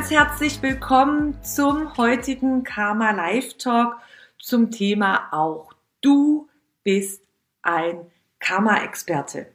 Ganz 0.00 0.10
herzlich 0.12 0.62
willkommen 0.62 1.44
zum 1.44 1.98
heutigen 1.98 2.64
Karma 2.64 3.10
Live 3.10 3.58
Talk 3.58 3.98
zum 4.38 4.70
Thema 4.70 5.28
auch 5.30 5.74
du 6.00 6.48
bist 6.82 7.22
ein 7.60 8.06
Karma-Experte. 8.38 9.52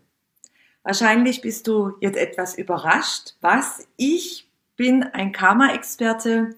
Wahrscheinlich 0.84 1.41
bist 1.41 1.66
du 1.66 1.94
jetzt 1.99 2.18
etwas 2.18 2.59
überrascht. 2.59 3.34
Was? 3.41 3.88
Ich 3.98 4.48
bin 4.76 5.02
ein 5.02 5.31
Karma-Experte. 5.31 6.55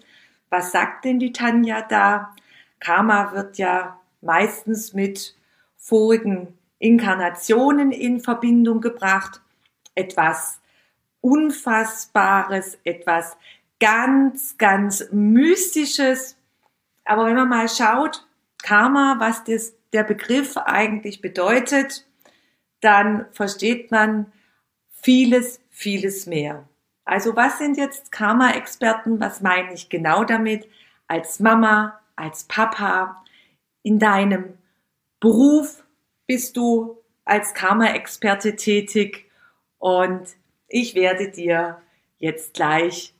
Was 0.49 0.73
sagt 0.73 1.05
denn 1.05 1.19
die 1.19 1.31
Tanja 1.31 1.81
da? 1.81 2.35
Karma 2.81 3.31
wird 3.31 3.57
ja 3.57 4.01
meistens 4.19 4.91
mit 4.91 5.33
vorigen 5.77 6.57
Inkarnationen 6.79 7.93
in 7.93 8.19
Verbindung 8.19 8.81
gebracht. 8.81 9.39
Etwas 9.95 10.59
Unfassbares, 11.21 12.77
etwas 12.83 13.37
ganz, 13.79 14.57
ganz 14.57 15.07
Mystisches. 15.11 16.37
Aber 17.05 17.25
wenn 17.25 17.35
man 17.35 17.49
mal 17.49 17.69
schaut, 17.69 18.25
Karma, 18.61 19.15
was 19.19 19.43
das, 19.43 19.73
der 19.93 20.03
Begriff 20.03 20.57
eigentlich 20.57 21.21
bedeutet, 21.21 22.05
dann 22.81 23.25
versteht 23.31 23.91
man 23.91 24.31
vieles, 24.91 25.61
vieles 25.69 26.25
mehr. 26.25 26.67
Also 27.05 27.35
was 27.35 27.57
sind 27.57 27.77
jetzt 27.77 28.11
Karma-Experten? 28.11 29.19
Was 29.19 29.41
meine 29.41 29.73
ich 29.73 29.89
genau 29.89 30.23
damit? 30.23 30.67
Als 31.07 31.39
Mama, 31.39 31.99
als 32.15 32.43
Papa, 32.43 33.23
in 33.81 33.99
deinem 33.99 34.57
Beruf 35.21 35.85
bist 36.25 36.57
du 36.57 36.97
als 37.23 37.53
Karma-Experte 37.53 38.57
tätig 38.57 39.31
und 39.77 40.35
ich 40.67 40.95
werde 40.95 41.31
dir 41.31 41.81
jetzt 42.17 42.55
gleich 42.55 43.13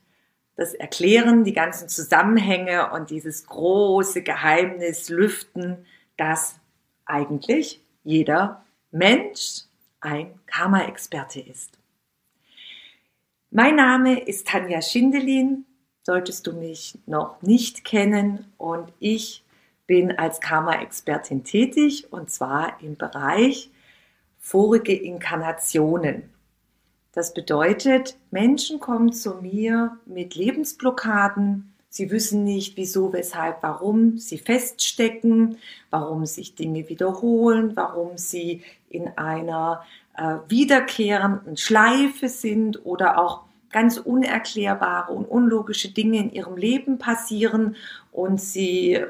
das 0.58 0.74
erklären, 0.74 1.44
die 1.44 1.52
ganzen 1.52 1.88
Zusammenhänge 1.88 2.90
und 2.90 3.10
dieses 3.10 3.46
große 3.46 4.22
Geheimnis 4.22 5.08
lüften, 5.08 5.86
dass 6.16 6.56
eigentlich 7.06 7.80
jeder 8.02 8.64
Mensch 8.90 9.62
ein 10.00 10.34
Karma-Experte 10.46 11.38
ist. 11.38 11.78
Mein 13.52 13.76
Name 13.76 14.18
ist 14.18 14.48
Tanja 14.48 14.82
Schindelin, 14.82 15.64
solltest 16.02 16.48
du 16.48 16.52
mich 16.52 16.98
noch 17.06 17.40
nicht 17.40 17.84
kennen 17.84 18.52
und 18.58 18.92
ich 18.98 19.44
bin 19.86 20.18
als 20.18 20.40
Karma-Expertin 20.40 21.44
tätig 21.44 22.12
und 22.12 22.30
zwar 22.32 22.82
im 22.82 22.96
Bereich 22.96 23.70
vorige 24.40 24.92
Inkarnationen. 24.92 26.30
Das 27.18 27.34
bedeutet, 27.34 28.16
Menschen 28.30 28.78
kommen 28.78 29.12
zu 29.12 29.42
mir 29.42 29.98
mit 30.06 30.36
Lebensblockaden. 30.36 31.74
Sie 31.88 32.12
wissen 32.12 32.44
nicht, 32.44 32.76
wieso, 32.76 33.12
weshalb, 33.12 33.60
warum 33.64 34.18
sie 34.18 34.38
feststecken, 34.38 35.58
warum 35.90 36.26
sich 36.26 36.54
Dinge 36.54 36.88
wiederholen, 36.88 37.72
warum 37.74 38.18
sie 38.18 38.62
in 38.88 39.08
einer 39.18 39.82
äh, 40.16 40.36
wiederkehrenden 40.46 41.56
Schleife 41.56 42.28
sind 42.28 42.86
oder 42.86 43.18
auch 43.18 43.40
ganz 43.72 43.98
unerklärbare 43.98 45.12
und 45.12 45.24
unlogische 45.24 45.92
Dinge 45.92 46.20
in 46.20 46.32
ihrem 46.32 46.56
Leben 46.56 46.98
passieren 46.98 47.74
und 48.12 48.40
sie 48.40 49.00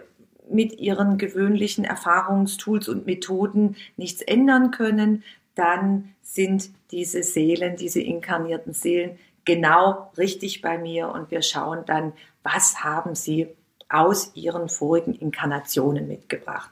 mit 0.48 0.80
ihren 0.80 1.18
gewöhnlichen 1.18 1.84
Erfahrungstools 1.84 2.88
und 2.88 3.04
Methoden 3.04 3.76
nichts 3.98 4.22
ändern 4.22 4.70
können, 4.70 5.24
dann 5.54 6.14
sind 6.22 6.70
diese 6.90 7.22
Seelen, 7.22 7.76
diese 7.76 8.00
inkarnierten 8.00 8.72
Seelen 8.72 9.18
genau 9.44 10.12
richtig 10.16 10.60
bei 10.60 10.78
mir 10.78 11.08
und 11.08 11.30
wir 11.30 11.42
schauen 11.42 11.84
dann, 11.86 12.12
was 12.42 12.82
haben 12.84 13.14
sie 13.14 13.48
aus 13.88 14.32
ihren 14.34 14.68
vorigen 14.68 15.14
Inkarnationen 15.14 16.06
mitgebracht. 16.06 16.70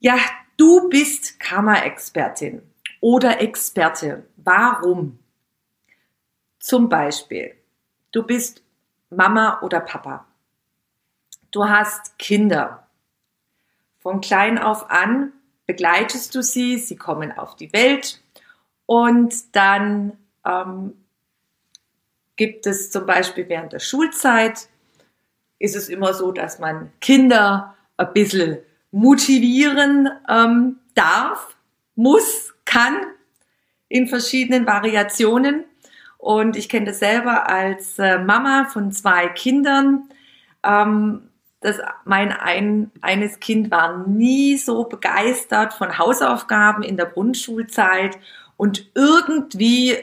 Ja, 0.00 0.16
du 0.56 0.88
bist 0.88 1.40
Karma-Expertin 1.40 2.62
oder 3.00 3.40
Experte. 3.40 4.26
Warum? 4.36 5.18
Zum 6.58 6.88
Beispiel, 6.88 7.54
du 8.12 8.22
bist 8.22 8.62
Mama 9.10 9.60
oder 9.62 9.80
Papa. 9.80 10.26
Du 11.50 11.66
hast 11.66 12.18
Kinder. 12.18 12.86
Von 13.98 14.20
klein 14.20 14.58
auf 14.58 14.90
an 14.90 15.32
begleitest 15.66 16.34
du 16.34 16.42
sie, 16.42 16.78
sie 16.78 16.96
kommen 16.96 17.32
auf 17.32 17.56
die 17.56 17.72
Welt 17.72 18.22
und 18.88 19.54
dann 19.54 20.16
ähm, 20.46 20.94
gibt 22.36 22.66
es 22.66 22.90
zum 22.90 23.04
Beispiel 23.04 23.46
während 23.46 23.74
der 23.74 23.80
Schulzeit, 23.80 24.66
ist 25.58 25.76
es 25.76 25.90
immer 25.90 26.14
so, 26.14 26.32
dass 26.32 26.58
man 26.58 26.90
Kinder 27.02 27.76
ein 27.98 28.12
bisschen 28.14 28.60
motivieren 28.90 30.08
ähm, 30.26 30.78
darf, 30.94 31.54
muss, 31.96 32.54
kann 32.64 32.96
in 33.88 34.08
verschiedenen 34.08 34.66
Variationen. 34.66 35.66
Und 36.16 36.56
ich 36.56 36.70
kenne 36.70 36.86
das 36.86 37.00
selber 37.00 37.46
als 37.46 37.98
äh, 37.98 38.18
Mama 38.18 38.70
von 38.72 38.90
zwei 38.90 39.28
Kindern. 39.28 40.08
Ähm, 40.64 41.28
dass 41.60 41.78
mein 42.06 42.32
ein, 42.32 42.90
eines 43.02 43.38
Kind 43.38 43.70
war 43.70 44.06
nie 44.06 44.56
so 44.56 44.84
begeistert 44.84 45.74
von 45.74 45.98
Hausaufgaben 45.98 46.82
in 46.82 46.96
der 46.96 47.06
Grundschulzeit 47.06 48.18
und 48.58 48.90
irgendwie 48.94 49.96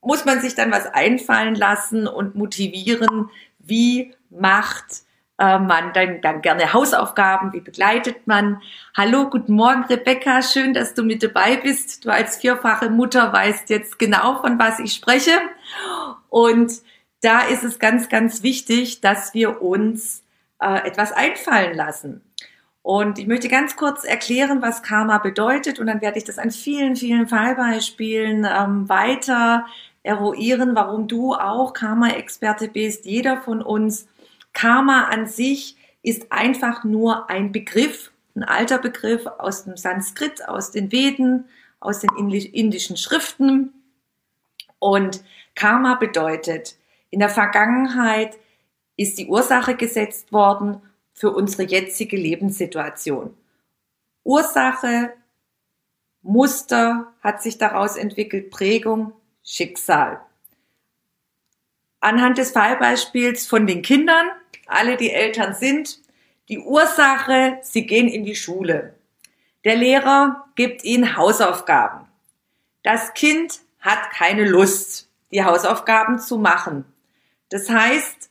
muss 0.00 0.24
man 0.24 0.40
sich 0.40 0.54
dann 0.54 0.70
was 0.70 0.86
einfallen 0.86 1.56
lassen 1.56 2.06
und 2.06 2.36
motivieren, 2.36 3.30
wie 3.58 4.14
macht 4.30 5.02
äh, 5.38 5.58
man 5.58 5.92
dann, 5.94 6.20
dann 6.20 6.42
gerne 6.42 6.72
Hausaufgaben, 6.72 7.52
wie 7.52 7.60
begleitet 7.60 8.26
man. 8.26 8.60
Hallo, 8.96 9.30
guten 9.30 9.54
Morgen 9.54 9.84
Rebecca, 9.84 10.42
schön, 10.42 10.74
dass 10.74 10.94
du 10.94 11.02
mit 11.02 11.22
dabei 11.22 11.56
bist. 11.56 12.04
Du 12.04 12.10
als 12.10 12.36
vierfache 12.36 12.90
Mutter 12.90 13.32
weißt 13.32 13.70
jetzt 13.70 13.98
genau, 13.98 14.40
von 14.42 14.58
was 14.58 14.78
ich 14.78 14.92
spreche. 14.92 15.32
Und 16.28 16.72
da 17.22 17.40
ist 17.40 17.64
es 17.64 17.78
ganz, 17.78 18.10
ganz 18.10 18.42
wichtig, 18.42 19.00
dass 19.00 19.32
wir 19.32 19.62
uns 19.62 20.22
äh, 20.60 20.86
etwas 20.86 21.12
einfallen 21.12 21.74
lassen. 21.74 22.27
Und 22.82 23.18
ich 23.18 23.26
möchte 23.26 23.48
ganz 23.48 23.76
kurz 23.76 24.04
erklären, 24.04 24.62
was 24.62 24.82
Karma 24.82 25.18
bedeutet 25.18 25.78
und 25.78 25.86
dann 25.86 26.00
werde 26.00 26.18
ich 26.18 26.24
das 26.24 26.38
an 26.38 26.50
vielen, 26.50 26.96
vielen 26.96 27.28
Fallbeispielen 27.28 28.46
ähm, 28.46 28.88
weiter 28.88 29.66
eruieren, 30.02 30.74
warum 30.74 31.06
du 31.06 31.34
auch 31.34 31.74
Karma-Experte 31.74 32.68
bist, 32.68 33.04
jeder 33.04 33.42
von 33.42 33.62
uns. 33.62 34.08
Karma 34.54 35.04
an 35.04 35.26
sich 35.26 35.76
ist 36.02 36.32
einfach 36.32 36.84
nur 36.84 37.28
ein 37.28 37.52
Begriff, 37.52 38.10
ein 38.34 38.44
alter 38.44 38.78
Begriff 38.78 39.26
aus 39.26 39.64
dem 39.64 39.76
Sanskrit, 39.76 40.48
aus 40.48 40.70
den 40.70 40.90
Veden, 40.90 41.44
aus 41.80 42.00
den 42.00 42.10
indischen 42.16 42.96
Schriften. 42.96 43.72
Und 44.78 45.22
Karma 45.54 45.96
bedeutet, 45.96 46.76
in 47.10 47.20
der 47.20 47.28
Vergangenheit 47.28 48.38
ist 48.96 49.18
die 49.18 49.26
Ursache 49.26 49.76
gesetzt 49.76 50.32
worden 50.32 50.80
für 51.18 51.30
unsere 51.30 51.64
jetzige 51.64 52.16
Lebenssituation. 52.16 53.36
Ursache, 54.24 55.12
Muster 56.22 57.12
hat 57.22 57.42
sich 57.42 57.58
daraus 57.58 57.96
entwickelt, 57.96 58.50
Prägung, 58.50 59.12
Schicksal. 59.42 60.20
Anhand 62.00 62.38
des 62.38 62.52
Fallbeispiels 62.52 63.46
von 63.46 63.66
den 63.66 63.82
Kindern, 63.82 64.28
alle 64.66 64.96
die 64.96 65.10
Eltern 65.10 65.54
sind, 65.54 66.00
die 66.48 66.58
Ursache, 66.58 67.58
sie 67.62 67.86
gehen 67.86 68.08
in 68.08 68.24
die 68.24 68.36
Schule. 68.36 68.94
Der 69.64 69.76
Lehrer 69.76 70.46
gibt 70.54 70.84
ihnen 70.84 71.16
Hausaufgaben. 71.16 72.06
Das 72.82 73.12
Kind 73.14 73.60
hat 73.80 74.10
keine 74.10 74.48
Lust, 74.48 75.08
die 75.32 75.44
Hausaufgaben 75.44 76.18
zu 76.18 76.38
machen. 76.38 76.84
Das 77.50 77.68
heißt, 77.68 78.30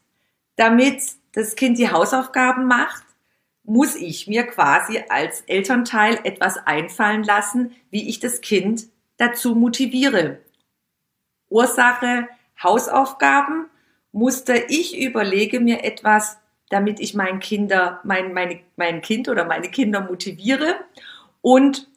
damit 0.55 1.01
das 1.33 1.55
Kind 1.55 1.77
die 1.77 1.91
Hausaufgaben 1.91 2.65
macht, 2.65 3.03
muss 3.63 3.95
ich 3.95 4.27
mir 4.27 4.43
quasi 4.43 5.03
als 5.09 5.41
Elternteil 5.41 6.19
etwas 6.23 6.57
einfallen 6.65 7.23
lassen, 7.23 7.75
wie 7.89 8.07
ich 8.07 8.19
das 8.19 8.41
Kind 8.41 8.85
dazu 9.17 9.55
motiviere. 9.55 10.39
Ursache 11.49 12.27
Hausaufgaben, 12.61 13.69
Muster 14.11 14.69
ich 14.69 14.97
überlege 14.97 15.59
mir 15.59 15.83
etwas, 15.83 16.37
damit 16.69 16.99
ich 16.99 17.13
mein 17.13 17.39
Kinder, 17.39 17.99
mein, 18.03 18.33
meine, 18.33 18.61
mein 18.75 19.01
Kind 19.01 19.29
oder 19.29 19.45
meine 19.45 19.69
Kinder 19.69 20.01
motiviere. 20.01 20.75
Und 21.41 21.87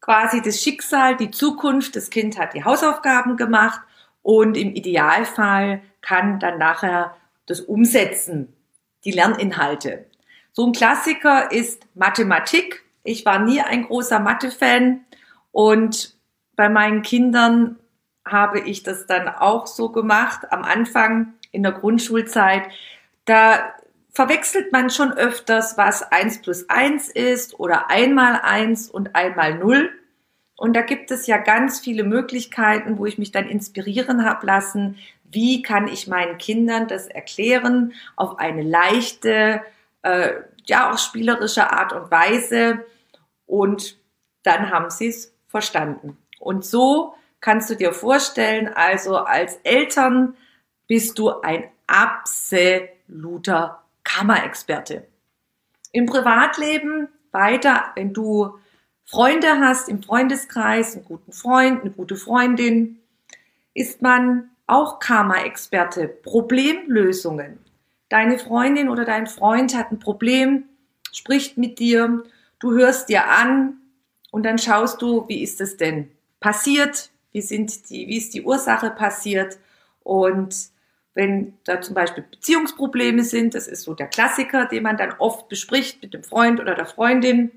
quasi 0.00 0.42
das 0.42 0.62
Schicksal, 0.62 1.16
die 1.16 1.30
Zukunft, 1.30 1.96
das 1.96 2.10
Kind 2.10 2.38
hat 2.38 2.54
die 2.54 2.64
Hausaufgaben 2.64 3.36
gemacht 3.36 3.80
und 4.22 4.56
im 4.56 4.74
Idealfall 4.74 5.82
kann 6.00 6.40
dann 6.40 6.58
nachher 6.58 7.16
das 7.46 7.60
Umsetzen, 7.60 8.54
die 9.04 9.12
Lerninhalte. 9.12 10.06
So 10.52 10.66
ein 10.66 10.72
Klassiker 10.72 11.52
ist 11.52 11.86
Mathematik. 11.94 12.82
Ich 13.02 13.24
war 13.24 13.38
nie 13.38 13.60
ein 13.60 13.84
großer 13.84 14.18
Mathe-Fan 14.18 15.04
und 15.52 16.14
bei 16.56 16.68
meinen 16.68 17.02
Kindern 17.02 17.78
habe 18.26 18.60
ich 18.60 18.82
das 18.82 19.06
dann 19.06 19.28
auch 19.28 19.66
so 19.66 19.90
gemacht 19.90 20.52
am 20.52 20.62
Anfang 20.62 21.34
in 21.52 21.62
der 21.62 21.72
Grundschulzeit. 21.72 22.68
Da 23.24 23.74
verwechselt 24.12 24.72
man 24.72 24.90
schon 24.90 25.12
öfters, 25.12 25.78
was 25.78 26.02
eins 26.02 26.42
plus 26.42 26.68
eins 26.68 27.08
ist 27.08 27.58
oder 27.58 27.90
einmal 27.90 28.40
eins 28.42 28.90
und 28.90 29.14
einmal 29.14 29.58
null. 29.58 29.90
Und 30.56 30.74
da 30.74 30.82
gibt 30.82 31.10
es 31.10 31.26
ja 31.26 31.38
ganz 31.38 31.80
viele 31.80 32.04
Möglichkeiten, 32.04 32.98
wo 32.98 33.06
ich 33.06 33.16
mich 33.16 33.32
dann 33.32 33.48
inspirieren 33.48 34.24
habe 34.24 34.44
lassen. 34.46 34.98
Wie 35.30 35.62
kann 35.62 35.88
ich 35.88 36.06
meinen 36.06 36.38
Kindern 36.38 36.88
das 36.88 37.06
erklären 37.06 37.92
auf 38.16 38.38
eine 38.38 38.62
leichte, 38.62 39.62
äh, 40.02 40.32
ja 40.66 40.92
auch 40.92 40.98
spielerische 40.98 41.70
Art 41.70 41.92
und 41.92 42.10
Weise? 42.10 42.84
Und 43.46 43.98
dann 44.42 44.70
haben 44.70 44.90
sie 44.90 45.08
es 45.08 45.34
verstanden. 45.46 46.16
Und 46.38 46.64
so 46.64 47.14
kannst 47.40 47.70
du 47.70 47.74
dir 47.74 47.92
vorstellen, 47.92 48.68
also 48.68 49.16
als 49.16 49.56
Eltern 49.62 50.36
bist 50.86 51.18
du 51.18 51.30
ein 51.40 51.64
absoluter 51.86 53.82
Kammerexperte. 54.04 55.06
Im 55.92 56.06
Privatleben 56.06 57.08
weiter, 57.32 57.92
wenn 57.94 58.12
du 58.12 58.58
Freunde 59.04 59.58
hast 59.58 59.88
im 59.88 60.02
Freundeskreis, 60.02 60.94
einen 60.94 61.04
guten 61.04 61.32
Freund, 61.32 61.80
eine 61.80 61.90
gute 61.90 62.16
Freundin, 62.16 63.00
ist 63.74 64.02
man 64.02 64.50
auch 64.70 64.98
Karma-Experte. 64.98 66.08
Problemlösungen. 66.08 67.58
Deine 68.08 68.38
Freundin 68.38 68.88
oder 68.88 69.04
dein 69.04 69.26
Freund 69.26 69.76
hat 69.76 69.92
ein 69.92 69.98
Problem, 69.98 70.64
spricht 71.12 71.58
mit 71.58 71.78
dir, 71.78 72.22
du 72.58 72.72
hörst 72.72 73.08
dir 73.08 73.28
an 73.28 73.78
und 74.30 74.44
dann 74.44 74.58
schaust 74.58 75.02
du, 75.02 75.26
wie 75.28 75.42
ist 75.42 75.60
es 75.60 75.76
denn 75.76 76.10
passiert, 76.40 77.10
wie, 77.32 77.42
sind 77.42 77.90
die, 77.90 78.08
wie 78.08 78.18
ist 78.18 78.34
die 78.34 78.42
Ursache 78.42 78.90
passiert 78.90 79.58
und 80.02 80.54
wenn 81.14 81.54
da 81.64 81.80
zum 81.80 81.94
Beispiel 81.94 82.24
Beziehungsprobleme 82.28 83.24
sind, 83.24 83.54
das 83.54 83.66
ist 83.66 83.82
so 83.82 83.94
der 83.94 84.06
Klassiker, 84.06 84.66
den 84.66 84.84
man 84.84 84.96
dann 84.96 85.14
oft 85.18 85.48
bespricht 85.48 86.02
mit 86.02 86.14
dem 86.14 86.22
Freund 86.22 86.60
oder 86.60 86.74
der 86.74 86.86
Freundin, 86.86 87.50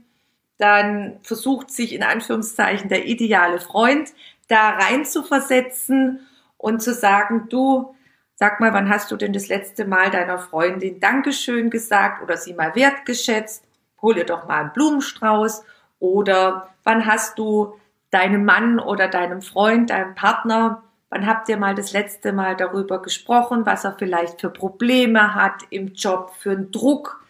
dann 0.57 1.19
versucht 1.21 1.71
sich 1.71 1.93
in 1.93 2.03
Anführungszeichen 2.03 2.89
der 2.89 3.05
ideale 3.05 3.59
Freund 3.59 4.11
da 4.47 4.71
rein 4.71 5.05
zu 5.05 5.23
versetzen 5.23 6.19
und 6.63 6.81
zu 6.81 6.93
sagen, 6.93 7.47
du, 7.49 7.93
sag 8.35 8.59
mal, 8.59 8.73
wann 8.73 8.89
hast 8.89 9.11
du 9.11 9.17
denn 9.17 9.33
das 9.33 9.49
letzte 9.49 9.85
Mal 9.85 10.09
deiner 10.09 10.39
Freundin 10.39 10.99
Dankeschön 10.99 11.69
gesagt 11.69 12.23
oder 12.23 12.37
sie 12.37 12.53
mal 12.53 12.73
wertgeschätzt? 12.75 13.63
Hol 14.01 14.17
ihr 14.17 14.25
doch 14.25 14.47
mal 14.47 14.61
einen 14.61 14.73
Blumenstrauß 14.73 15.63
oder 15.99 16.69
wann 16.83 17.05
hast 17.05 17.37
du 17.37 17.73
deinem 18.11 18.45
Mann 18.45 18.79
oder 18.79 19.07
deinem 19.07 19.41
Freund, 19.41 19.89
deinem 19.89 20.15
Partner 20.15 20.83
Wann 21.13 21.27
habt 21.27 21.47
ihr 21.47 21.57
mal 21.57 21.75
das 21.75 21.93
letzte 21.93 22.33
Mal 22.33 22.55
darüber 22.55 22.99
gesprochen, 22.99 23.67
was 23.67 23.83
er 23.83 23.95
vielleicht 23.99 24.41
für 24.41 24.49
Probleme 24.49 25.35
hat 25.35 25.61
im 25.69 25.93
Job, 25.93 26.31
für 26.39 26.49
einen 26.49 26.71
Druck? 26.71 27.23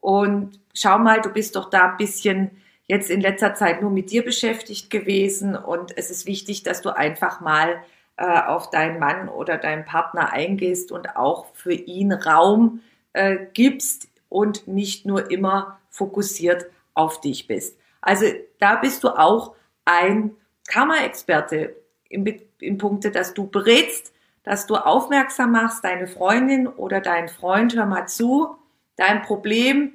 Und 0.00 0.58
schau 0.72 0.98
mal, 0.98 1.20
du 1.20 1.28
bist 1.28 1.54
doch 1.54 1.68
da 1.68 1.90
ein 1.90 1.98
bisschen 1.98 2.52
jetzt 2.86 3.10
in 3.10 3.20
letzter 3.20 3.54
Zeit 3.54 3.82
nur 3.82 3.90
mit 3.90 4.10
dir 4.10 4.24
beschäftigt 4.24 4.88
gewesen 4.88 5.56
und 5.56 5.94
es 5.98 6.10
ist 6.10 6.24
wichtig, 6.24 6.62
dass 6.62 6.80
du 6.80 6.88
einfach 6.88 7.42
mal 7.42 7.82
äh, 8.18 8.42
auf 8.42 8.70
deinen 8.70 8.98
Mann 8.98 9.28
oder 9.28 9.58
deinen 9.58 9.84
Partner 9.84 10.32
eingehst 10.32 10.90
und 10.90 11.16
auch 11.16 11.46
für 11.54 11.72
ihn 11.72 12.12
Raum 12.12 12.80
äh, 13.12 13.38
gibst 13.54 14.08
und 14.28 14.66
nicht 14.66 15.06
nur 15.06 15.30
immer 15.30 15.78
fokussiert 15.88 16.66
auf 16.94 17.20
dich 17.20 17.46
bist. 17.46 17.78
Also 18.00 18.26
da 18.58 18.76
bist 18.76 19.04
du 19.04 19.08
auch 19.08 19.54
ein 19.84 20.32
Karma-Experte 20.68 21.76
im, 22.08 22.26
im 22.58 22.78
Punkte, 22.78 23.10
dass 23.12 23.34
du 23.34 23.46
berätst, 23.46 24.12
dass 24.42 24.66
du 24.66 24.76
aufmerksam 24.76 25.52
machst, 25.52 25.84
deine 25.84 26.08
Freundin 26.08 26.66
oder 26.66 27.00
dein 27.00 27.28
Freund, 27.28 27.76
hör 27.76 27.86
mal 27.86 28.06
zu, 28.06 28.56
dein 28.96 29.22
Problem, 29.22 29.92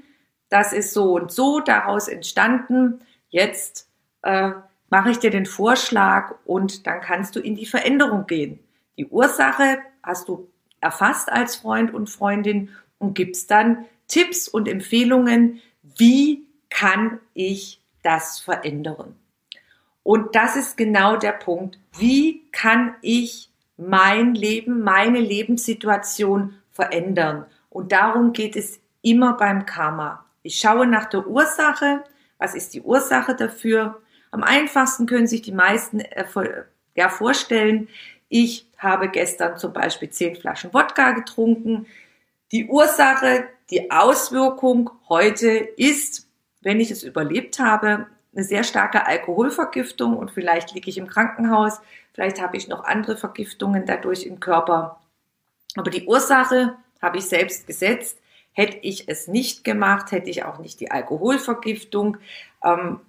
das 0.48 0.72
ist 0.72 0.94
so 0.94 1.14
und 1.16 1.32
so 1.32 1.60
daraus 1.60 2.08
entstanden. 2.08 3.00
Jetzt 3.30 3.90
äh, 4.22 4.52
mache 4.94 5.10
ich 5.10 5.18
dir 5.18 5.32
den 5.32 5.48
Vorschlag 5.48 6.36
und 6.46 6.86
dann 6.86 7.02
kannst 7.02 7.36
du 7.36 7.40
in 7.40 7.56
die 7.56 7.66
Veränderung 7.66 8.28
gehen. 8.28 8.60
Die 8.96 9.08
Ursache 9.08 9.80
hast 10.04 10.28
du 10.28 10.52
erfasst 10.82 11.32
als 11.32 11.56
Freund 11.56 11.92
und 11.92 12.12
Freundin 12.12 12.70
und 13.00 13.16
gibst 13.16 13.50
dann 13.50 13.86
Tipps 14.08 14.48
und 14.48 14.68
Empfehlungen, 14.68 15.64
wie 15.98 16.46
kann 16.70 17.20
ich 17.34 17.82
das 18.04 18.40
verändern. 18.40 19.16
Und 20.04 20.36
das 20.36 20.56
ist 20.56 20.78
genau 20.78 21.18
der 21.18 21.32
Punkt. 21.32 21.80
Wie 21.98 22.44
kann 22.52 22.94
ich 23.02 23.50
mein 23.78 24.36
Leben, 24.36 24.84
meine 24.84 25.22
Lebenssituation 25.22 26.54
verändern? 26.70 27.48
Und 27.72 27.94
darum 27.94 28.32
geht 28.32 28.56
es 28.56 28.80
immer 29.02 29.38
beim 29.38 29.66
Karma. 29.66 30.24
Ich 30.44 30.58
schaue 30.58 30.86
nach 30.86 31.06
der 31.06 31.26
Ursache. 31.26 32.04
Was 32.38 32.54
ist 32.54 32.76
die 32.76 32.82
Ursache 32.82 33.34
dafür? 33.34 34.03
Am 34.34 34.42
einfachsten 34.42 35.06
können 35.06 35.28
sich 35.28 35.44
die 35.44 35.52
meisten 35.52 36.00
äh, 36.00 36.26
ja, 36.96 37.10
vorstellen, 37.10 37.88
ich 38.30 38.66
habe 38.80 39.10
gestern 39.10 39.60
zum 39.60 39.74
Beispiel 39.74 40.10
zehn 40.10 40.36
Flaschen 40.36 40.74
Wodka 40.74 41.12
getrunken. 41.12 41.86
Die 42.52 42.66
Ursache, 42.66 43.48
die 43.70 43.92
Auswirkung 43.92 44.90
heute 45.08 45.50
ist, 45.50 46.28
wenn 46.62 46.80
ich 46.80 46.90
es 46.90 47.04
überlebt 47.04 47.60
habe, 47.60 48.08
eine 48.34 48.44
sehr 48.44 48.64
starke 48.64 49.06
Alkoholvergiftung 49.06 50.18
und 50.18 50.32
vielleicht 50.32 50.74
liege 50.74 50.90
ich 50.90 50.98
im 50.98 51.08
Krankenhaus, 51.08 51.80
vielleicht 52.14 52.42
habe 52.42 52.58
ich 52.58 52.68
noch 52.68 52.86
andere 52.86 53.18
Vergiftungen 53.18 53.86
dadurch 53.86 54.26
im 54.26 54.40
Körper. 54.40 55.00
Aber 55.76 55.92
die 55.92 56.08
Ursache 56.08 56.76
habe 57.04 57.20
ich 57.20 57.26
selbst 57.26 57.68
gesetzt. 57.68 58.18
Hätte 58.52 58.80
ich 58.82 59.08
es 59.10 59.28
nicht 59.28 59.64
gemacht, 59.64 60.12
hätte 60.12 60.32
ich 60.32 60.44
auch 60.44 60.58
nicht 60.58 60.80
die 60.80 60.90
Alkoholvergiftung. 60.90 62.18
Ähm, 62.64 63.00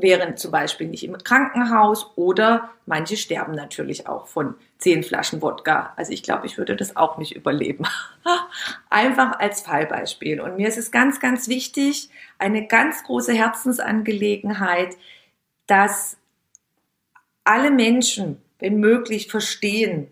wären 0.00 0.36
zum 0.36 0.52
Beispiel 0.52 0.86
nicht 0.86 1.04
im 1.04 1.18
Krankenhaus 1.18 2.12
oder 2.16 2.70
manche 2.86 3.16
sterben 3.16 3.52
natürlich 3.52 4.06
auch 4.06 4.26
von 4.26 4.54
zehn 4.78 5.02
Flaschen 5.02 5.42
Wodka. 5.42 5.92
Also 5.96 6.12
ich 6.12 6.22
glaube, 6.22 6.46
ich 6.46 6.56
würde 6.56 6.76
das 6.76 6.96
auch 6.96 7.18
nicht 7.18 7.34
überleben. 7.34 7.84
Einfach 8.90 9.38
als 9.40 9.60
Fallbeispiel. 9.60 10.40
Und 10.40 10.56
mir 10.56 10.68
ist 10.68 10.78
es 10.78 10.92
ganz, 10.92 11.20
ganz 11.20 11.48
wichtig, 11.48 12.10
eine 12.38 12.66
ganz 12.66 13.02
große 13.02 13.32
Herzensangelegenheit, 13.32 14.96
dass 15.66 16.16
alle 17.42 17.70
Menschen, 17.70 18.40
wenn 18.60 18.78
möglich, 18.78 19.28
verstehen, 19.28 20.08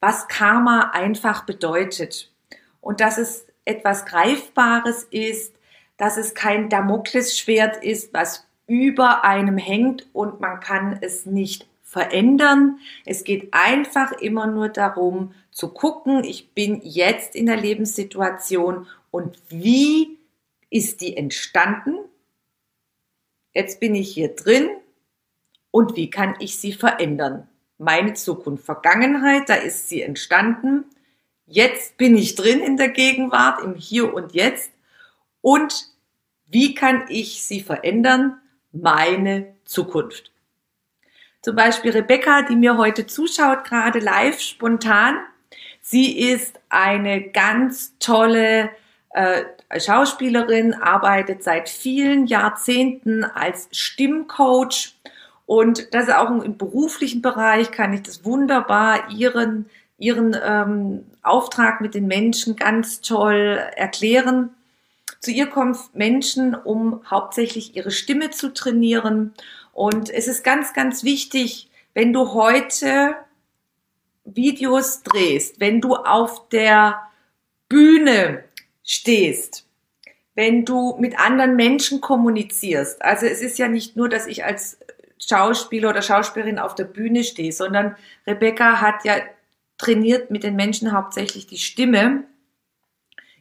was 0.00 0.28
Karma 0.28 0.90
einfach 0.92 1.44
bedeutet 1.44 2.32
und 2.80 3.00
dass 3.00 3.18
es 3.18 3.46
etwas 3.64 4.06
Greifbares 4.06 5.04
ist, 5.04 5.54
dass 5.98 6.16
es 6.16 6.34
kein 6.34 6.68
Damoklesschwert 6.70 7.84
ist, 7.84 8.12
was 8.14 8.46
über 8.70 9.24
einem 9.24 9.58
hängt 9.58 10.06
und 10.12 10.38
man 10.38 10.60
kann 10.60 10.98
es 11.00 11.26
nicht 11.26 11.66
verändern. 11.82 12.78
Es 13.04 13.24
geht 13.24 13.48
einfach 13.50 14.12
immer 14.12 14.46
nur 14.46 14.68
darum 14.68 15.34
zu 15.50 15.70
gucken, 15.70 16.22
ich 16.22 16.54
bin 16.54 16.80
jetzt 16.84 17.34
in 17.34 17.46
der 17.46 17.56
Lebenssituation 17.56 18.86
und 19.10 19.42
wie 19.48 20.18
ist 20.70 21.00
die 21.00 21.16
entstanden? 21.16 21.96
Jetzt 23.52 23.80
bin 23.80 23.96
ich 23.96 24.14
hier 24.14 24.36
drin 24.36 24.68
und 25.72 25.96
wie 25.96 26.08
kann 26.08 26.36
ich 26.38 26.56
sie 26.56 26.72
verändern? 26.72 27.48
Meine 27.76 28.14
Zukunft, 28.14 28.64
Vergangenheit, 28.64 29.48
da 29.48 29.54
ist 29.54 29.88
sie 29.88 30.02
entstanden. 30.02 30.84
Jetzt 31.44 31.96
bin 31.96 32.16
ich 32.16 32.36
drin 32.36 32.60
in 32.60 32.76
der 32.76 32.90
Gegenwart, 32.90 33.64
im 33.64 33.74
Hier 33.74 34.14
und 34.14 34.32
Jetzt. 34.32 34.70
Und 35.40 35.88
wie 36.46 36.76
kann 36.76 37.06
ich 37.08 37.42
sie 37.42 37.62
verändern? 37.62 38.40
Meine 38.72 39.54
Zukunft. 39.64 40.30
Zum 41.42 41.56
Beispiel 41.56 41.92
Rebecca, 41.92 42.42
die 42.42 42.56
mir 42.56 42.76
heute 42.76 43.06
zuschaut, 43.06 43.64
gerade 43.64 43.98
live, 43.98 44.40
spontan. 44.40 45.16
Sie 45.80 46.18
ist 46.18 46.60
eine 46.68 47.30
ganz 47.30 47.96
tolle 47.98 48.70
äh, 49.10 49.44
Schauspielerin, 49.78 50.74
arbeitet 50.74 51.42
seit 51.42 51.68
vielen 51.68 52.26
Jahrzehnten 52.26 53.24
als 53.24 53.68
Stimmcoach 53.72 54.94
Und 55.46 55.94
das 55.94 56.08
auch 56.10 56.30
im 56.42 56.58
beruflichen 56.58 57.22
Bereich 57.22 57.70
kann 57.70 57.92
ich 57.92 58.02
das 58.02 58.24
wunderbar 58.24 59.10
ihren, 59.10 59.70
ihren 59.98 60.36
ähm, 60.44 61.06
Auftrag 61.22 61.80
mit 61.80 61.94
den 61.94 62.06
Menschen 62.06 62.56
ganz 62.56 63.00
toll 63.00 63.60
erklären. 63.76 64.50
Zu 65.20 65.32
ihr 65.32 65.46
kommen 65.46 65.76
Menschen, 65.92 66.54
um 66.54 67.02
hauptsächlich 67.08 67.76
ihre 67.76 67.90
Stimme 67.90 68.30
zu 68.30 68.54
trainieren. 68.54 69.34
Und 69.72 70.08
es 70.08 70.26
ist 70.26 70.42
ganz, 70.42 70.72
ganz 70.72 71.04
wichtig, 71.04 71.68
wenn 71.92 72.12
du 72.12 72.32
heute 72.32 73.16
Videos 74.24 75.02
drehst, 75.02 75.60
wenn 75.60 75.80
du 75.82 75.94
auf 75.94 76.48
der 76.48 77.00
Bühne 77.68 78.44
stehst, 78.82 79.66
wenn 80.34 80.64
du 80.64 80.96
mit 80.98 81.18
anderen 81.18 81.54
Menschen 81.54 82.00
kommunizierst. 82.00 83.02
Also 83.02 83.26
es 83.26 83.42
ist 83.42 83.58
ja 83.58 83.68
nicht 83.68 83.96
nur, 83.96 84.08
dass 84.08 84.26
ich 84.26 84.44
als 84.44 84.78
Schauspieler 85.18 85.90
oder 85.90 86.00
Schauspielerin 86.00 86.58
auf 86.58 86.74
der 86.74 86.84
Bühne 86.84 87.24
stehe, 87.24 87.52
sondern 87.52 87.94
Rebecca 88.26 88.80
hat 88.80 89.04
ja 89.04 89.16
trainiert 89.76 90.30
mit 90.30 90.44
den 90.44 90.56
Menschen 90.56 90.92
hauptsächlich 90.92 91.46
die 91.46 91.58
Stimme. 91.58 92.24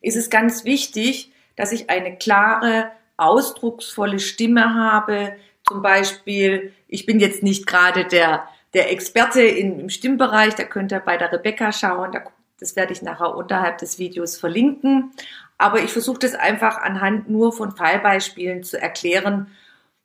Ist 0.01 0.17
es 0.17 0.29
ganz 0.29 0.65
wichtig, 0.65 1.31
dass 1.59 1.73
ich 1.73 1.89
eine 1.89 2.15
klare, 2.15 2.89
ausdrucksvolle 3.17 4.19
Stimme 4.19 4.75
habe. 4.75 5.35
Zum 5.67 5.81
Beispiel, 5.81 6.73
ich 6.87 7.05
bin 7.05 7.19
jetzt 7.19 7.43
nicht 7.43 7.67
gerade 7.67 8.05
der, 8.05 8.47
der 8.73 8.91
Experte 8.93 9.41
im 9.41 9.89
Stimmbereich, 9.89 10.55
da 10.55 10.63
könnt 10.63 10.93
ihr 10.93 11.01
bei 11.01 11.17
der 11.17 11.33
Rebecca 11.33 11.73
schauen, 11.73 12.17
das 12.61 12.77
werde 12.77 12.93
ich 12.93 13.01
nachher 13.01 13.35
unterhalb 13.35 13.77
des 13.79 13.99
Videos 13.99 14.37
verlinken. 14.37 15.11
Aber 15.57 15.81
ich 15.81 15.91
versuche 15.91 16.19
das 16.19 16.33
einfach 16.33 16.77
anhand 16.77 17.29
nur 17.29 17.51
von 17.51 17.75
Fallbeispielen 17.75 18.63
zu 18.63 18.81
erklären, 18.81 19.47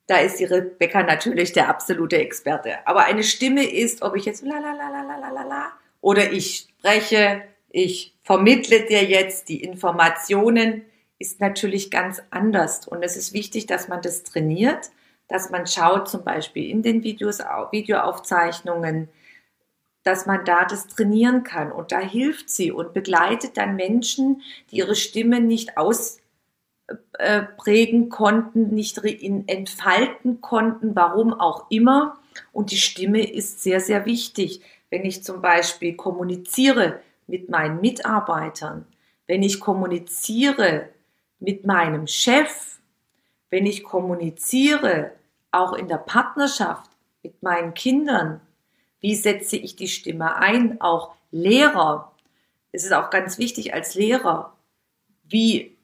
da 0.07 0.17
ist 0.17 0.39
die 0.39 0.45
Rebecca 0.45 1.03
natürlich 1.03 1.53
der 1.53 1.69
absolute 1.69 2.17
Experte. 2.17 2.85
Aber 2.85 3.05
eine 3.05 3.23
Stimme 3.23 3.63
ist, 3.63 4.01
ob 4.01 4.17
ich 4.17 4.25
jetzt 4.25 4.43
la 4.43 4.59
la 4.59 4.73
la 4.73 4.89
la 4.89 5.17
la 5.17 5.29
la 5.29 5.43
la 5.43 5.71
oder 6.01 6.33
ich 6.33 6.67
spreche, 6.77 7.43
ich 7.69 8.13
vermittle 8.23 8.81
dir 8.81 9.05
jetzt 9.05 9.47
die 9.47 9.63
Informationen, 9.63 10.83
ist 11.19 11.39
natürlich 11.39 11.91
ganz 11.91 12.21
anders. 12.29 12.87
Und 12.87 13.03
es 13.03 13.15
ist 13.17 13.33
wichtig, 13.33 13.65
dass 13.67 13.87
man 13.87 14.01
das 14.01 14.23
trainiert, 14.23 14.91
dass 15.27 15.49
man 15.49 15.65
schaut, 15.65 16.07
zum 16.07 16.23
Beispiel 16.23 16.69
in 16.69 16.81
den 16.83 17.03
Videos, 17.03 17.39
Videoaufzeichnungen, 17.39 19.09
dass 20.03 20.25
man 20.25 20.45
da 20.45 20.65
das 20.65 20.87
trainieren 20.87 21.43
kann. 21.43 21.71
Und 21.71 21.91
da 21.91 21.99
hilft 21.99 22.49
sie 22.49 22.71
und 22.71 22.93
begleitet 22.93 23.57
dann 23.57 23.75
Menschen, 23.75 24.41
die 24.69 24.77
ihre 24.77 24.95
Stimme 24.95 25.39
nicht 25.39 25.77
aus 25.77 26.19
äh, 27.13 27.41
prägen 27.41 28.09
konnten, 28.09 28.75
nicht 28.75 28.99
entfalten 29.03 30.41
konnten, 30.41 30.95
warum 30.95 31.33
auch 31.33 31.71
immer. 31.71 32.19
Und 32.51 32.69
die 32.71 32.77
Stimme 32.77 33.27
ist 33.27 33.63
sehr, 33.63 33.79
sehr 33.79 34.05
wichtig. 34.05 34.61
Wenn 34.91 35.05
ich 35.05 35.23
zum 35.23 35.41
Beispiel 35.41 35.95
kommuniziere 35.95 36.99
mit 37.25 37.49
meinen 37.49 37.81
Mitarbeitern, 37.81 38.85
wenn 39.25 39.41
ich 39.41 39.59
kommuniziere 39.59 40.89
mit 41.45 41.65
meinem 41.65 42.07
Chef, 42.07 42.79
wenn 43.51 43.67
ich 43.67 43.83
kommuniziere 43.83 45.11
auch 45.51 45.73
in 45.73 45.87
der 45.87 45.97
Partnerschaft 45.97 46.89
mit 47.23 47.41
meinen 47.43 47.73
Kindern, 47.75 48.41
wie 48.99 49.15
setze 49.15 49.55
ich 49.55 49.75
die 49.75 49.87
Stimme 49.87 50.37
ein, 50.37 50.81
auch 50.81 51.13
Lehrer. 51.31 52.11
Es 52.71 52.83
ist 52.83 52.93
auch 52.93 53.11
ganz 53.11 53.37
wichtig 53.37 53.73
als 53.73 53.93
Lehrer, 53.93 54.57
wie 55.23 55.77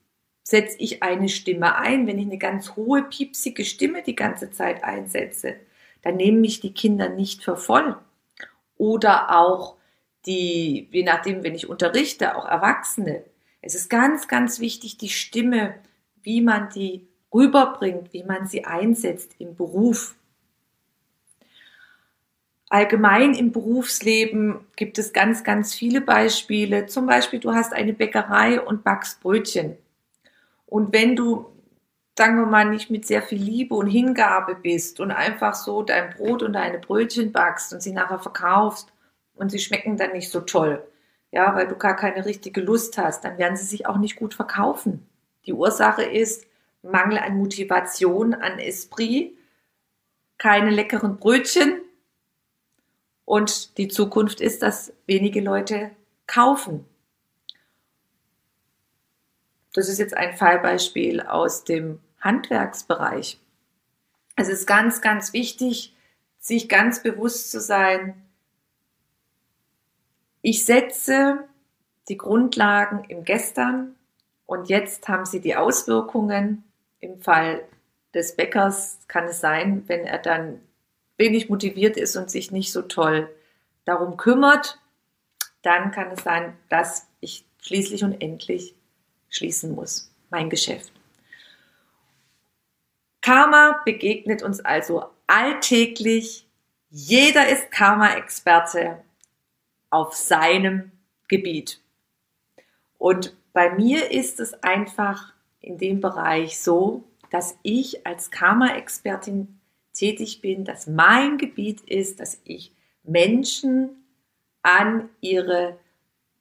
setze 0.44 0.78
ich 0.80 1.04
eine 1.04 1.30
Stimme 1.30 1.76
ein. 1.76 2.08
Wenn 2.08 2.18
ich 2.18 2.26
eine 2.26 2.40
ganz 2.40 2.76
hohe, 2.76 3.04
piepsige 3.04 3.64
Stimme 3.64 4.02
die 4.02 4.16
ganze 4.16 4.50
Zeit 4.52 4.84
einsetze, 4.84 5.56
dann 6.02 6.18
nehmen 6.18 6.42
mich 6.42 6.60
die 6.60 6.74
Kinder 6.74 7.10
nicht 7.10 7.44
für 7.44 7.56
voll. 7.56 7.98
Oder 8.78 9.38
auch 9.38 9.76
die, 10.26 10.90
je 10.92 11.04
nachdem, 11.04 11.44
wenn 11.44 11.54
ich 11.54 11.70
unterrichte, 11.70 12.36
auch 12.36 12.46
Erwachsene. 12.46 13.24
Es 13.62 13.76
ist 13.76 13.90
ganz, 13.90 14.28
ganz 14.28 14.60
wichtig, 14.60 14.98
die 14.98 15.10
Stimme, 15.10 15.76
wie 16.24 16.42
man 16.42 16.70
die 16.70 17.08
rüberbringt, 17.34 18.14
wie 18.14 18.24
man 18.24 18.48
sie 18.48 18.66
einsetzt 18.66 19.36
im 19.38 19.56
Beruf. 19.56 20.16
Allgemein 22.70 23.34
im 23.34 23.52
Berufsleben 23.52 24.66
gibt 24.78 24.98
es 24.98 25.14
ganz, 25.14 25.44
ganz 25.44 25.74
viele 25.74 26.02
Beispiele. 26.02 26.86
Zum 26.86 27.06
Beispiel, 27.06 27.40
du 27.40 27.54
hast 27.54 27.74
eine 27.74 27.94
Bäckerei 27.94 28.62
und 28.62 28.84
backst 28.84 29.22
Brötchen. 29.22 29.78
Und 30.66 30.94
wenn 30.94 31.18
du, 31.18 31.48
sagen 32.18 32.38
wir 32.38 32.46
mal, 32.46 32.70
nicht 32.70 32.90
mit 32.90 33.06
sehr 33.06 33.22
viel 33.22 33.42
Liebe 33.42 33.76
und 33.76 33.88
Hingabe 33.88 34.56
bist 34.56 35.02
und 35.02 35.12
einfach 35.12 35.54
so 35.54 35.84
dein 35.84 36.12
Brot 36.12 36.44
und 36.44 36.54
deine 36.54 36.80
Brötchen 36.80 37.34
backst 37.34 37.74
und 37.74 37.82
sie 37.82 37.92
nachher 37.92 38.20
verkaufst 38.20 38.94
und 39.34 39.52
sie 39.52 39.60
schmecken 39.60 39.98
dann 39.98 40.14
nicht 40.14 40.30
so 40.30 40.40
toll, 40.40 40.82
ja, 41.32 41.56
weil 41.56 41.68
du 41.68 41.76
gar 41.76 41.96
keine 41.96 42.26
richtige 42.26 42.62
Lust 42.62 42.98
hast, 42.98 43.24
dann 43.24 43.38
werden 43.38 43.56
sie 43.56 43.66
sich 43.66 43.88
auch 43.88 43.98
nicht 43.98 44.18
gut 44.18 44.34
verkaufen. 44.34 45.08
Die 45.46 45.54
Ursache 45.54 46.04
ist 46.04 46.46
Mangel 46.84 47.18
an 47.20 47.38
Motivation, 47.38 48.34
an 48.34 48.60
Esprit, 48.60 49.38
keine 50.38 50.72
leckeren 50.72 51.18
Brötchen 51.18 51.82
und 53.26 53.78
die 53.78 53.88
Zukunft 53.88 54.42
ist, 54.42 54.62
dass 54.62 54.94
wenige 55.06 55.42
Leute 55.42 55.92
kaufen. 56.28 56.86
Das 59.74 59.88
ist 59.88 60.00
jetzt 60.00 60.16
ein 60.16 60.36
Fallbeispiel 60.36 61.22
aus 61.22 61.64
dem 61.64 62.00
Handwerksbereich. 62.20 63.40
Es 64.36 64.50
ist 64.50 64.66
ganz, 64.66 65.02
ganz 65.02 65.34
wichtig, 65.34 65.96
sich 66.40 66.68
ganz 66.68 67.04
bewusst 67.04 67.52
zu 67.52 67.62
sein, 67.62 68.22
ich 70.42 70.66
setze 70.66 71.44
die 72.10 72.18
Grundlagen 72.18 73.04
im 73.06 73.24
Gestern 73.24 73.96
und 74.46 74.70
jetzt 74.70 75.08
haben 75.08 75.26
sie 75.26 75.40
die 75.40 75.56
Auswirkungen. 75.56 76.64
Im 77.00 77.20
Fall 77.22 77.64
des 78.14 78.36
Bäckers 78.36 79.00
kann 79.08 79.26
es 79.26 79.40
sein, 79.40 79.84
wenn 79.88 80.06
er 80.06 80.18
dann 80.18 80.60
wenig 81.18 81.50
motiviert 81.50 81.98
ist 81.98 82.16
und 82.16 82.30
sich 82.30 82.52
nicht 82.52 82.72
so 82.72 82.82
toll 82.82 83.30
darum 83.86 84.18
kümmert, 84.18 84.80
dann 85.62 85.92
kann 85.92 86.12
es 86.12 86.24
sein, 86.24 86.58
dass 86.70 87.08
ich 87.20 87.46
schließlich 87.62 88.04
und 88.04 88.22
endlich 88.22 88.76
schließen 89.30 89.74
muss, 89.76 90.12
mein 90.30 90.50
Geschäft. 90.50 90.92
Karma 93.22 93.82
begegnet 93.86 94.42
uns 94.42 94.60
also 94.60 95.06
alltäglich. 95.28 96.48
Jeder 96.90 97.48
ist 97.48 97.72
Karma-Experte 97.72 99.04
auf 99.92 100.16
seinem 100.16 100.92
Gebiet. 101.28 101.80
Und 102.98 103.36
bei 103.54 103.76
mir 103.76 104.12
ist 104.12 104.40
es 104.40 104.54
einfach 104.64 105.34
in 105.60 105.78
dem 105.78 106.02
Bereich 106.02 106.60
so, 106.60 107.04
dass 107.30 107.58
ich 107.64 108.06
als 108.06 108.32
Karma-Expertin 108.32 109.60
tätig 109.94 110.42
bin, 110.42 110.66
dass 110.66 110.88
mein 110.88 111.38
Gebiet 111.38 111.82
ist, 111.82 112.20
dass 112.20 112.42
ich 112.44 112.74
Menschen 113.04 113.90
an 114.62 115.10
ihre 115.22 115.78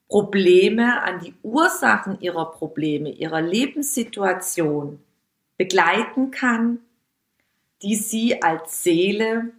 Probleme, 0.09 1.03
an 1.03 1.21
die 1.21 1.35
Ursachen 1.43 2.21
ihrer 2.21 2.51
Probleme, 2.51 3.11
ihrer 3.11 3.41
Lebenssituation 3.41 5.01
begleiten 5.57 6.31
kann, 6.31 6.81
die 7.83 7.95
sie 7.95 8.43
als 8.43 8.83
Seele 8.83 9.53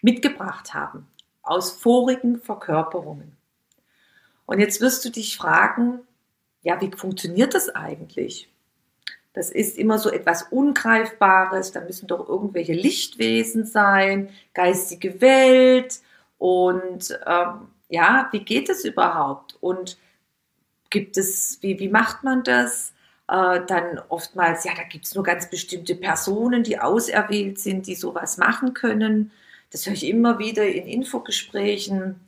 mitgebracht 0.00 0.72
haben, 0.74 1.06
aus 1.42 1.72
vorigen 1.72 2.40
Verkörperungen. 2.40 3.36
Und 4.46 4.60
jetzt 4.60 4.80
wirst 4.80 5.04
du 5.04 5.10
dich 5.10 5.36
fragen, 5.36 6.00
ja, 6.62 6.80
wie 6.80 6.90
funktioniert 6.90 7.54
das 7.54 7.68
eigentlich? 7.68 8.48
Das 9.32 9.50
ist 9.50 9.78
immer 9.78 9.98
so 9.98 10.10
etwas 10.10 10.44
Ungreifbares, 10.50 11.72
da 11.72 11.80
müssen 11.80 12.06
doch 12.06 12.28
irgendwelche 12.28 12.74
Lichtwesen 12.74 13.64
sein, 13.64 14.28
geistige 14.52 15.20
Welt 15.20 16.00
und 16.38 17.18
ähm, 17.26 17.68
ja, 17.88 18.28
wie 18.32 18.40
geht 18.40 18.68
es 18.68 18.84
überhaupt? 18.84 19.56
Und 19.60 19.98
gibt 20.90 21.16
es, 21.16 21.58
wie, 21.62 21.78
wie 21.78 21.88
macht 21.88 22.24
man 22.24 22.42
das? 22.42 22.94
Äh, 23.28 23.60
dann 23.66 24.00
oftmals, 24.08 24.64
ja, 24.64 24.72
da 24.74 24.82
gibt 24.82 25.04
es 25.04 25.14
nur 25.14 25.24
ganz 25.24 25.48
bestimmte 25.50 25.94
Personen, 25.94 26.62
die 26.62 26.78
auserwählt 26.78 27.58
sind, 27.58 27.86
die 27.86 27.94
sowas 27.94 28.38
machen 28.38 28.74
können. 28.74 29.30
Das 29.72 29.86
höre 29.86 29.94
ich 29.94 30.06
immer 30.06 30.38
wieder 30.38 30.66
in 30.66 30.86
Infogesprächen 30.86 32.20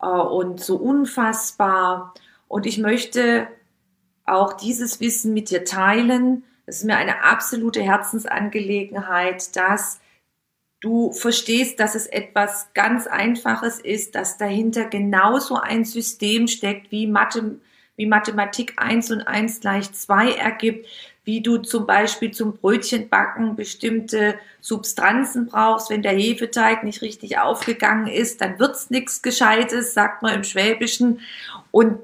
äh, 0.00 0.06
und 0.06 0.60
so 0.60 0.76
unfassbar. 0.76 2.14
Und 2.48 2.66
ich 2.66 2.78
möchte 2.78 3.48
auch 4.26 4.52
dieses 4.52 5.00
Wissen 5.00 5.32
mit 5.32 5.50
dir 5.50 5.64
teilen. 5.64 6.44
Es 6.66 6.78
ist 6.78 6.84
mir 6.84 6.96
eine 6.96 7.24
absolute 7.24 7.82
Herzensangelegenheit, 7.82 9.56
dass 9.56 10.00
du 10.80 11.12
verstehst, 11.12 11.80
dass 11.80 11.94
es 11.94 12.06
etwas 12.06 12.68
ganz 12.74 13.06
Einfaches 13.06 13.78
ist, 13.78 14.14
dass 14.14 14.36
dahinter 14.36 14.84
genauso 14.84 15.56
ein 15.56 15.84
System 15.84 16.46
steckt 16.46 16.90
wie 16.90 17.06
Mathe, 17.06 17.58
wie 17.96 18.06
Mathematik 18.06 18.74
1 18.76 19.12
und 19.12 19.22
1 19.22 19.60
gleich 19.60 19.92
2 19.92 20.34
ergibt, 20.34 20.86
wie 21.24 21.40
du 21.40 21.58
zum 21.58 21.86
Beispiel 21.86 22.32
zum 22.32 22.54
Brötchenbacken 22.54 23.54
bestimmte 23.54 24.34
Substanzen 24.60 25.46
brauchst. 25.46 25.88
Wenn 25.88 26.02
der 26.02 26.12
Hefeteig 26.12 26.82
nicht 26.82 27.02
richtig 27.02 27.38
aufgegangen 27.38 28.08
ist, 28.08 28.40
dann 28.40 28.58
wird's 28.58 28.90
nichts 28.90 29.22
Gescheites, 29.22 29.94
sagt 29.94 30.22
man 30.22 30.34
im 30.34 30.44
Schwäbischen. 30.44 31.20
Und, 31.70 31.98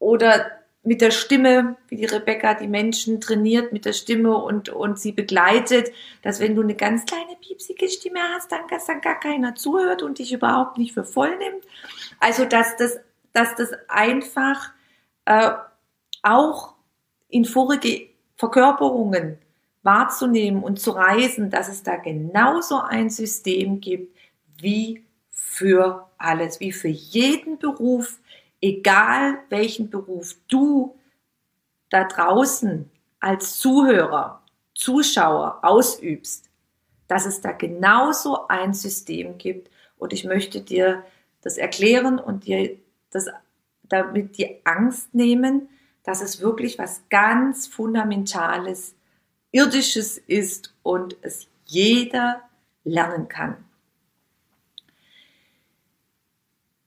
oder 0.00 0.58
mit 0.82 1.00
der 1.00 1.10
Stimme, 1.10 1.76
wie 1.88 1.96
die 1.96 2.04
Rebecca 2.06 2.54
die 2.54 2.66
Menschen 2.66 3.20
trainiert 3.20 3.72
mit 3.72 3.84
der 3.84 3.92
Stimme 3.92 4.36
und, 4.36 4.70
und 4.70 4.98
sie 4.98 5.12
begleitet, 5.12 5.92
dass 6.22 6.40
wenn 6.40 6.56
du 6.56 6.62
eine 6.62 6.74
ganz 6.74 7.04
kleine 7.04 7.36
piepsige 7.40 7.88
Stimme 7.88 8.20
hast, 8.34 8.50
dann, 8.50 8.66
dass 8.70 8.86
dann 8.86 9.00
gar 9.00 9.20
keiner 9.20 9.54
zuhört 9.54 10.02
und 10.02 10.18
dich 10.18 10.32
überhaupt 10.32 10.78
nicht 10.78 10.94
für 10.94 11.04
voll 11.04 11.36
nimmt. 11.36 11.64
Also, 12.20 12.44
dass 12.44 12.76
das, 12.76 12.98
dass 13.32 13.54
das 13.54 13.70
einfach 13.88 14.70
äh, 15.26 15.50
auch 16.22 16.74
in 17.28 17.44
vorige 17.44 18.08
Verkörperungen 18.38 19.36
wahrzunehmen 19.82 20.62
und 20.62 20.80
zu 20.80 20.92
reisen, 20.92 21.50
dass 21.50 21.68
es 21.68 21.82
da 21.82 21.96
genauso 21.96 22.80
ein 22.80 23.10
System 23.10 23.80
gibt 23.80 24.16
wie 24.60 25.04
für 25.28 26.08
alles, 26.18 26.60
wie 26.60 26.72
für 26.72 26.88
jeden 26.88 27.58
Beruf, 27.58 28.20
egal 28.60 29.40
welchen 29.50 29.90
Beruf 29.90 30.36
du 30.48 30.96
da 31.90 32.04
draußen 32.04 32.88
als 33.18 33.58
Zuhörer, 33.58 34.42
Zuschauer 34.74 35.58
ausübst, 35.62 36.48
dass 37.08 37.26
es 37.26 37.40
da 37.40 37.52
genauso 37.52 38.46
ein 38.48 38.72
System 38.72 39.38
gibt. 39.38 39.68
Und 39.96 40.12
ich 40.12 40.24
möchte 40.24 40.60
dir 40.60 41.04
das 41.42 41.58
erklären 41.58 42.20
und 42.20 42.46
dir 42.46 42.76
das, 43.10 43.26
damit 43.82 44.38
die 44.38 44.64
Angst 44.64 45.12
nehmen, 45.14 45.68
dass 46.08 46.22
es 46.22 46.40
wirklich 46.40 46.78
was 46.78 47.02
ganz 47.10 47.66
Fundamentales, 47.66 48.94
Irdisches 49.52 50.16
ist 50.16 50.74
und 50.82 51.18
es 51.20 51.48
jeder 51.66 52.48
lernen 52.82 53.28
kann. 53.28 53.62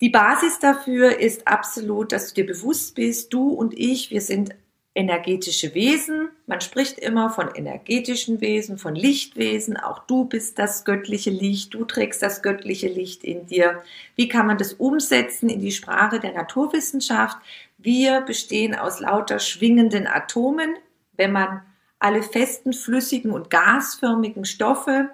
Die 0.01 0.09
Basis 0.09 0.57
dafür 0.57 1.19
ist 1.19 1.47
absolut, 1.47 2.11
dass 2.11 2.29
du 2.29 2.41
dir 2.41 2.47
bewusst 2.47 2.95
bist, 2.95 3.31
du 3.31 3.49
und 3.49 3.77
ich, 3.77 4.09
wir 4.09 4.21
sind 4.21 4.55
energetische 4.93 5.73
Wesen. 5.73 6.29
Man 6.47 6.59
spricht 6.59 6.99
immer 6.99 7.29
von 7.29 7.49
energetischen 7.53 8.41
Wesen, 8.41 8.77
von 8.77 8.93
Lichtwesen. 8.93 9.77
Auch 9.77 9.99
du 9.99 10.25
bist 10.25 10.59
das 10.59 10.83
göttliche 10.83 11.29
Licht. 11.29 11.73
Du 11.73 11.85
trägst 11.85 12.21
das 12.21 12.41
göttliche 12.41 12.89
Licht 12.89 13.23
in 13.23 13.45
dir. 13.45 13.81
Wie 14.15 14.27
kann 14.27 14.47
man 14.47 14.57
das 14.57 14.73
umsetzen 14.73 15.49
in 15.49 15.61
die 15.61 15.71
Sprache 15.71 16.19
der 16.19 16.33
Naturwissenschaft? 16.33 17.37
Wir 17.77 18.21
bestehen 18.21 18.75
aus 18.75 18.99
lauter 18.99 19.39
schwingenden 19.39 20.07
Atomen. 20.07 20.75
Wenn 21.13 21.31
man 21.31 21.61
alle 21.99 22.21
festen, 22.23 22.73
flüssigen 22.73 23.31
und 23.31 23.49
gasförmigen 23.49 24.43
Stoffe 24.43 25.09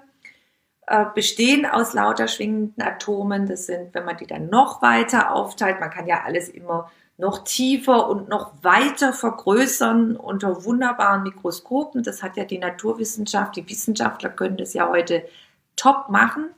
äh, 0.88 1.04
bestehen 1.14 1.66
aus 1.66 1.92
lauter 1.92 2.26
schwingenden 2.26 2.82
Atomen. 2.82 3.46
Das 3.46 3.66
sind, 3.66 3.94
wenn 3.94 4.06
man 4.06 4.16
die 4.16 4.26
dann 4.26 4.48
noch 4.48 4.82
weiter 4.82 5.32
aufteilt, 5.32 5.78
man 5.78 5.90
kann 5.90 6.06
ja 6.08 6.24
alles 6.24 6.48
immer 6.48 6.90
noch 7.18 7.42
tiefer 7.42 8.08
und 8.08 8.28
noch 8.28 8.52
weiter 8.62 9.12
vergrößern 9.12 10.16
unter 10.16 10.64
wunderbaren 10.64 11.24
Mikroskopen. 11.24 12.04
Das 12.04 12.22
hat 12.22 12.36
ja 12.36 12.44
die 12.44 12.58
Naturwissenschaft, 12.58 13.56
die 13.56 13.68
Wissenschaftler 13.68 14.30
können 14.30 14.56
das 14.56 14.72
ja 14.72 14.88
heute 14.88 15.24
top 15.74 16.08
machen. 16.08 16.50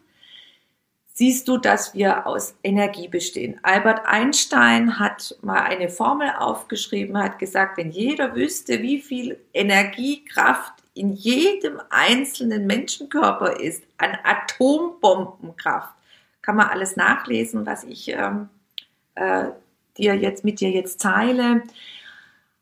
Siehst 1.15 1.49
du, 1.49 1.57
dass 1.57 1.95
wir 1.95 2.27
aus 2.27 2.55
Energie 2.63 3.09
bestehen. 3.09 3.59
Albert 3.63 4.07
Einstein 4.07 4.99
hat 4.99 5.37
mal 5.43 5.61
eine 5.61 5.89
Formel 5.89 6.31
aufgeschrieben, 6.39 7.19
hat 7.19 7.39
gesagt, 7.39 7.79
wenn 7.79 7.91
jeder 7.91 8.35
wüsste, 8.35 8.81
wie 8.83 9.01
viel 9.01 9.39
Energiekraft 9.53 10.75
in 10.95 11.13
jedem 11.13 11.81
einzelnen 11.91 12.67
Menschenkörper 12.67 13.61
ist, 13.61 13.83
an 13.97 14.17
Atombombenkraft. 14.25 15.95
Kann 16.43 16.57
man 16.57 16.69
alles 16.69 16.97
nachlesen, 16.97 17.67
was 17.67 17.85
ich 17.85 18.09
ähm, 18.09 18.49
äh, 19.15 19.47
dir 19.99 20.15
jetzt 20.15 20.45
mit 20.45 20.61
dir 20.61 20.71
jetzt 20.71 21.01
teile. 21.01 21.63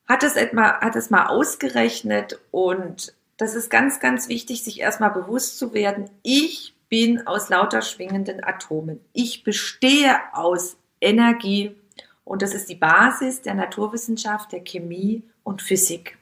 Hat 0.07 0.23
es 0.23 0.37
etwa, 0.37 0.81
hat 0.81 0.97
es 0.97 1.11
mal 1.11 1.27
ausgerechnet 1.27 2.41
und 2.51 3.15
das 3.37 3.55
ist 3.55 3.71
ganz, 3.71 4.01
ganz 4.01 4.29
wichtig, 4.29 4.65
sich 4.65 4.81
erstmal 4.81 5.11
bewusst 5.11 5.59
zu 5.59 5.73
werden. 5.73 6.11
Ich 6.23 6.75
bin 6.89 7.27
aus 7.27 7.49
lauter 7.49 7.83
schwingenden 7.83 8.43
Atomen. 8.43 9.01
Ich 9.13 9.45
bestehe 9.45 10.17
aus 10.33 10.77
Energie 11.01 11.77
und 12.25 12.43
das 12.43 12.55
ist 12.55 12.69
die 12.69 12.75
Basis 12.75 13.43
der 13.43 13.55
Naturwissenschaft, 13.55 14.53
der 14.53 14.61
Chemie 14.61 15.23
und 15.45 15.63
Physik. 15.63 16.19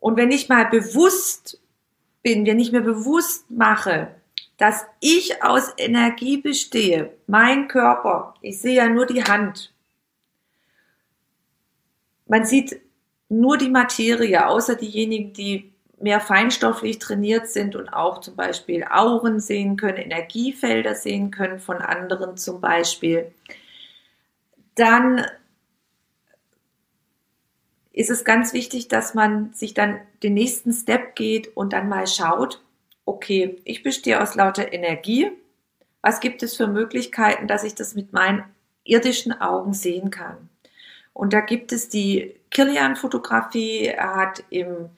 Und 0.00 0.16
wenn 0.16 0.30
ich 0.30 0.48
mal 0.48 0.64
bewusst 0.64 1.60
bin, 2.22 2.46
wenn 2.46 2.58
ich 2.58 2.72
mir 2.72 2.80
bewusst 2.80 3.50
mache, 3.50 4.14
dass 4.58 4.84
ich 5.00 5.42
aus 5.42 5.72
Energie 5.76 6.36
bestehe, 6.36 7.12
mein 7.26 7.68
Körper, 7.68 8.34
ich 8.42 8.60
sehe 8.60 8.76
ja 8.76 8.88
nur 8.88 9.06
die 9.06 9.24
Hand. 9.24 9.72
Man 12.26 12.44
sieht 12.44 12.80
nur 13.28 13.58
die 13.58 13.70
Materie, 13.70 14.46
außer 14.46 14.76
diejenigen, 14.76 15.32
die 15.32 15.72
mehr 16.00 16.20
feinstofflich 16.20 16.98
trainiert 16.98 17.48
sind 17.48 17.76
und 17.76 17.88
auch 17.88 18.20
zum 18.20 18.36
Beispiel 18.36 18.84
Auren 18.84 19.40
sehen 19.40 19.76
können, 19.76 19.98
Energiefelder 19.98 20.94
sehen 20.94 21.30
können 21.30 21.60
von 21.60 21.78
anderen 21.78 22.36
zum 22.36 22.60
Beispiel. 22.60 23.32
Dann 24.74 25.24
ist 27.92 28.10
es 28.10 28.24
ganz 28.24 28.52
wichtig, 28.52 28.88
dass 28.88 29.14
man 29.14 29.52
sich 29.52 29.74
dann 29.74 30.00
den 30.22 30.34
nächsten 30.34 30.72
Step 30.72 31.14
geht 31.14 31.56
und 31.56 31.72
dann 31.72 31.88
mal 31.88 32.06
schaut, 32.06 32.60
okay, 33.04 33.60
ich 33.64 33.82
bestehe 33.82 34.20
aus 34.20 34.34
lauter 34.34 34.72
Energie. 34.72 35.30
Was 36.00 36.20
gibt 36.20 36.42
es 36.42 36.56
für 36.56 36.66
Möglichkeiten, 36.66 37.46
dass 37.46 37.64
ich 37.64 37.74
das 37.74 37.94
mit 37.94 38.12
meinen 38.12 38.44
irdischen 38.84 39.40
Augen 39.40 39.72
sehen 39.72 40.10
kann? 40.10 40.48
Und 41.12 41.32
da 41.32 41.40
gibt 41.40 41.72
es 41.72 41.88
die 41.88 42.34
Kirlian-Fotografie. 42.50 43.86
Er 43.86 44.16
hat 44.16 44.44
im 44.50 44.88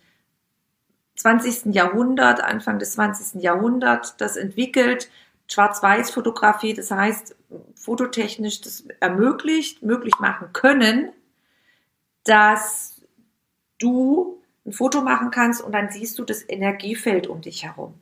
20. 1.17 1.75
Jahrhundert, 1.75 2.43
Anfang 2.43 2.79
des 2.79 2.93
20. 2.93 3.43
Jahrhunderts 3.43 4.17
das 4.17 4.37
entwickelt. 4.37 5.11
Schwarz-Weiß-Fotografie, 5.47 6.73
das 6.73 6.91
heißt, 6.91 7.37
fototechnisch 7.75 8.63
das 8.63 8.85
ermöglicht, 9.01 9.83
möglich 9.83 10.15
machen 10.19 10.53
können, 10.55 11.13
dass 12.25 13.03
du 13.79 14.41
ein 14.67 14.73
Foto 14.73 15.03
machen 15.03 15.31
kannst 15.31 15.63
und 15.63 15.73
dann 15.73 15.91
siehst 15.91 16.19
du 16.19 16.25
das 16.25 16.49
Energiefeld 16.49 17.27
um 17.27 17.41
dich 17.41 17.65
herum. 17.65 17.95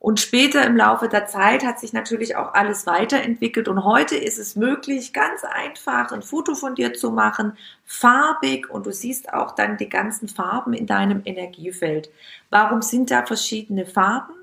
Und 0.00 0.20
später 0.20 0.64
im 0.64 0.76
Laufe 0.76 1.08
der 1.08 1.26
Zeit 1.26 1.64
hat 1.64 1.80
sich 1.80 1.92
natürlich 1.92 2.36
auch 2.36 2.54
alles 2.54 2.86
weiterentwickelt 2.86 3.66
und 3.66 3.84
heute 3.84 4.16
ist 4.16 4.38
es 4.38 4.54
möglich, 4.54 5.12
ganz 5.12 5.42
einfach 5.42 6.12
ein 6.12 6.22
Foto 6.22 6.54
von 6.54 6.76
dir 6.76 6.94
zu 6.94 7.10
machen, 7.10 7.56
farbig 7.84 8.70
und 8.70 8.86
du 8.86 8.92
siehst 8.92 9.32
auch 9.32 9.56
dann 9.56 9.76
die 9.76 9.88
ganzen 9.88 10.28
Farben 10.28 10.72
in 10.72 10.86
deinem 10.86 11.22
Energiefeld. 11.24 12.10
Warum 12.48 12.80
sind 12.80 13.10
da 13.10 13.26
verschiedene 13.26 13.86
Farben? 13.86 14.34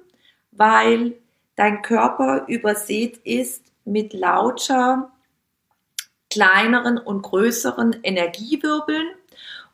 Weil 0.51 1.13
dein 1.55 1.81
Körper 1.81 2.45
übersät 2.47 3.17
ist 3.23 3.63
mit 3.85 4.13
lauter 4.13 5.09
kleineren 6.29 6.97
und 6.97 7.21
größeren 7.21 7.95
Energiewirbeln. 8.03 9.07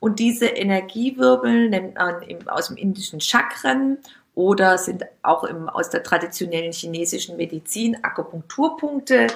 Und 0.02 0.18
diese 0.18 0.48
Energiewirbel 0.48 1.70
nennt 1.70 1.94
man 1.94 2.24
im, 2.24 2.48
aus 2.48 2.70
dem 2.70 2.76
indischen 2.76 3.22
Chakren 3.22 4.00
oder 4.34 4.80
sind 4.80 5.06
auch 5.22 5.44
im, 5.44 5.70
aus 5.70 5.92
der 5.92 6.02
traditionellen 6.02 6.72
chinesischen 6.72 7.38
Medizin 7.38 8.04
Akupunkturpunkte. 8.04 9.28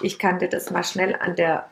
Ich 0.00 0.18
kann 0.18 0.38
dir 0.38 0.48
das 0.48 0.70
mal 0.70 0.84
schnell 0.84 1.14
an 1.20 1.36
der 1.36 1.68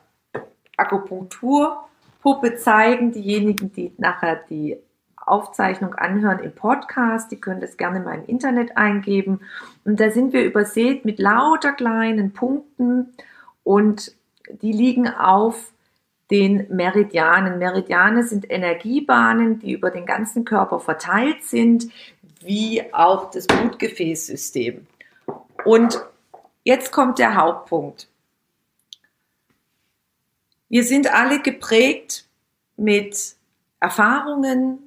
Akupunkturpuppe 0.76 2.56
zeigen. 2.56 3.12
Diejenigen, 3.12 3.72
die 3.72 3.92
nachher 3.96 4.36
die 4.36 4.76
Aufzeichnung 5.16 5.94
anhören 5.94 6.40
im 6.40 6.54
Podcast, 6.54 7.32
die 7.32 7.40
können 7.40 7.62
das 7.62 7.78
gerne 7.78 8.00
mal 8.00 8.18
im 8.18 8.26
Internet 8.26 8.76
eingeben. 8.76 9.40
Und 9.86 10.00
da 10.00 10.10
sind 10.10 10.34
wir 10.34 10.44
übersät 10.44 11.06
mit 11.06 11.18
lauter 11.18 11.72
kleinen 11.72 12.34
Punkten 12.34 13.14
und 13.62 14.14
die 14.50 14.72
liegen 14.72 15.08
auf 15.08 15.72
den 16.30 16.66
Meridianen. 16.70 17.58
Meridiane 17.58 18.24
sind 18.24 18.50
Energiebahnen, 18.50 19.58
die 19.58 19.72
über 19.72 19.90
den 19.90 20.06
ganzen 20.06 20.44
Körper 20.44 20.80
verteilt 20.80 21.44
sind, 21.44 21.88
wie 22.40 22.92
auch 22.92 23.30
das 23.30 23.46
Blutgefäßsystem. 23.46 24.86
Und 25.64 26.00
jetzt 26.62 26.92
kommt 26.92 27.18
der 27.18 27.36
Hauptpunkt. 27.36 28.08
Wir 30.68 30.84
sind 30.84 31.12
alle 31.12 31.40
geprägt 31.40 32.26
mit 32.76 33.36
Erfahrungen, 33.80 34.83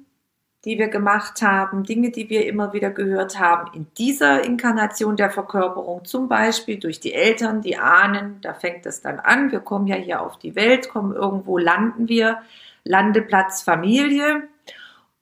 die 0.64 0.78
wir 0.78 0.88
gemacht 0.88 1.40
haben, 1.42 1.84
Dinge, 1.84 2.10
die 2.10 2.28
wir 2.30 2.46
immer 2.46 2.72
wieder 2.72 2.90
gehört 2.90 3.38
haben, 3.38 3.70
in 3.74 3.86
dieser 3.96 4.44
Inkarnation 4.44 5.16
der 5.16 5.30
Verkörperung, 5.30 6.04
zum 6.04 6.28
Beispiel 6.28 6.78
durch 6.78 6.98
die 7.00 7.14
Eltern, 7.14 7.62
die 7.62 7.76
Ahnen, 7.76 8.40
da 8.42 8.54
fängt 8.54 8.84
es 8.86 9.00
dann 9.00 9.20
an, 9.20 9.52
wir 9.52 9.60
kommen 9.60 9.86
ja 9.86 9.96
hier 9.96 10.20
auf 10.20 10.38
die 10.38 10.56
Welt, 10.56 10.88
kommen 10.88 11.14
irgendwo, 11.14 11.58
landen 11.58 12.08
wir, 12.08 12.42
Landeplatz 12.84 13.62
Familie 13.62 14.48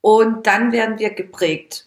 und 0.01 0.47
dann 0.47 0.73
werden 0.73 0.99
wir 0.99 1.11
geprägt 1.11 1.87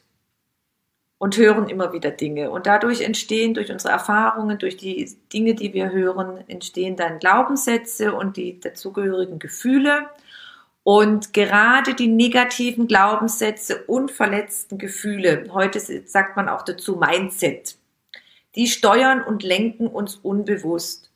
und 1.20 1.38
hören 1.38 1.70
immer 1.70 1.94
wieder 1.94 2.12
Dinge. 2.12 2.50
Und 2.50 2.66
dadurch 2.66 3.02
entstehen, 3.02 3.54
durch 3.54 3.72
unsere 3.72 3.94
Erfahrungen, 3.94 4.58
durch 4.58 4.78
die 4.78 5.10
Dinge, 5.32 5.54
die 5.54 5.74
wir 5.74 5.92
hören, 5.92 6.44
entstehen 6.48 6.96
dann 6.96 7.20
Glaubenssätze 7.20 8.14
und 8.14 8.38
die 8.38 8.60
dazugehörigen 8.60 9.38
Gefühle. 9.38 10.10
Und 10.84 11.34
gerade 11.34 11.94
die 11.94 12.08
negativen 12.08 12.88
Glaubenssätze 12.88 13.84
und 13.86 14.12
verletzten 14.12 14.78
Gefühle, 14.78 15.48
heute 15.52 15.80
sagt 15.80 16.36
man 16.36 16.50
auch 16.50 16.63
dazu 16.63 16.96
Mindset, 16.96 17.78
die 18.56 18.68
steuern 18.68 19.22
und 19.22 19.44
lenken 19.44 19.88
uns 19.88 20.15
unbewusst. 20.15 21.12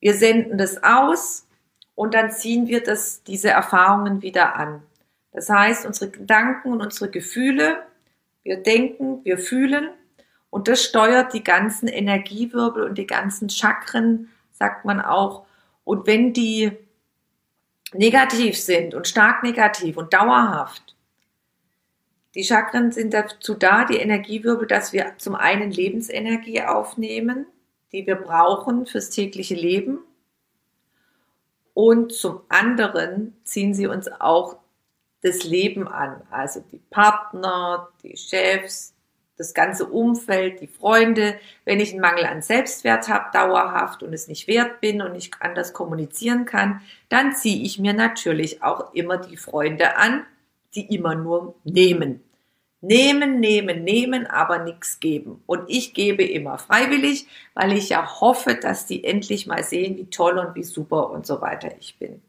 Wir 0.00 0.14
senden 0.14 0.58
das 0.58 0.82
aus 0.82 1.46
und 1.94 2.14
dann 2.14 2.32
ziehen 2.32 2.66
wir 2.66 2.82
das, 2.82 3.22
diese 3.22 3.50
Erfahrungen 3.50 4.22
wieder 4.22 4.56
an. 4.56 4.82
Das 5.32 5.48
heißt, 5.48 5.86
unsere 5.86 6.10
Gedanken 6.10 6.72
und 6.72 6.80
unsere 6.80 7.10
Gefühle, 7.10 7.82
wir 8.42 8.62
denken, 8.62 9.24
wir 9.24 9.38
fühlen 9.38 9.90
und 10.50 10.68
das 10.68 10.82
steuert 10.82 11.32
die 11.34 11.42
ganzen 11.42 11.88
Energiewirbel 11.88 12.84
und 12.84 12.96
die 12.96 13.06
ganzen 13.06 13.50
Chakren, 13.50 14.28
sagt 14.52 14.84
man 14.84 15.00
auch. 15.00 15.46
Und 15.82 16.06
wenn 16.06 16.32
die 16.32 16.70
negativ 17.94 18.58
sind 18.58 18.94
und 18.94 19.06
stark 19.06 19.42
negativ 19.42 19.96
und 19.96 20.12
dauerhaft. 20.12 20.94
Die 22.34 22.44
Chakren 22.44 22.90
sind 22.90 23.14
dazu 23.14 23.54
da, 23.54 23.84
die 23.84 23.96
Energiewirbel, 23.96 24.66
dass 24.66 24.92
wir 24.92 25.14
zum 25.18 25.36
einen 25.36 25.70
Lebensenergie 25.70 26.62
aufnehmen, 26.62 27.46
die 27.92 28.06
wir 28.06 28.16
brauchen 28.16 28.86
fürs 28.86 29.10
tägliche 29.10 29.54
Leben. 29.54 30.00
Und 31.74 32.12
zum 32.12 32.40
anderen 32.48 33.36
ziehen 33.44 33.74
sie 33.74 33.86
uns 33.86 34.10
auch 34.20 34.58
das 35.22 35.44
Leben 35.44 35.88
an, 35.88 36.22
also 36.30 36.62
die 36.72 36.82
Partner, 36.90 37.88
die 38.02 38.16
Chefs, 38.16 38.93
das 39.36 39.54
ganze 39.54 39.86
Umfeld, 39.86 40.60
die 40.60 40.68
Freunde, 40.68 41.38
wenn 41.64 41.80
ich 41.80 41.92
einen 41.92 42.00
Mangel 42.00 42.24
an 42.24 42.42
Selbstwert 42.42 43.08
habe, 43.08 43.30
dauerhaft 43.32 44.02
und 44.02 44.12
es 44.12 44.28
nicht 44.28 44.46
wert 44.46 44.80
bin 44.80 45.02
und 45.02 45.12
nicht 45.12 45.34
anders 45.40 45.72
kommunizieren 45.72 46.44
kann, 46.44 46.80
dann 47.08 47.34
ziehe 47.34 47.64
ich 47.64 47.78
mir 47.78 47.94
natürlich 47.94 48.62
auch 48.62 48.94
immer 48.94 49.18
die 49.18 49.36
Freunde 49.36 49.96
an, 49.96 50.24
die 50.74 50.94
immer 50.94 51.14
nur 51.14 51.54
nehmen. 51.64 52.22
Nehmen, 52.80 53.40
nehmen, 53.40 53.82
nehmen, 53.82 54.26
aber 54.26 54.58
nichts 54.58 55.00
geben. 55.00 55.42
Und 55.46 55.62
ich 55.68 55.94
gebe 55.94 56.22
immer 56.22 56.58
freiwillig, 56.58 57.26
weil 57.54 57.72
ich 57.72 57.88
ja 57.88 58.20
hoffe, 58.20 58.56
dass 58.56 58.84
die 58.84 59.04
endlich 59.04 59.46
mal 59.46 59.64
sehen, 59.64 59.96
wie 59.96 60.10
toll 60.10 60.38
und 60.38 60.54
wie 60.54 60.64
super 60.64 61.10
und 61.10 61.26
so 61.26 61.40
weiter 61.40 61.70
ich 61.80 61.98
bin. 61.98 62.20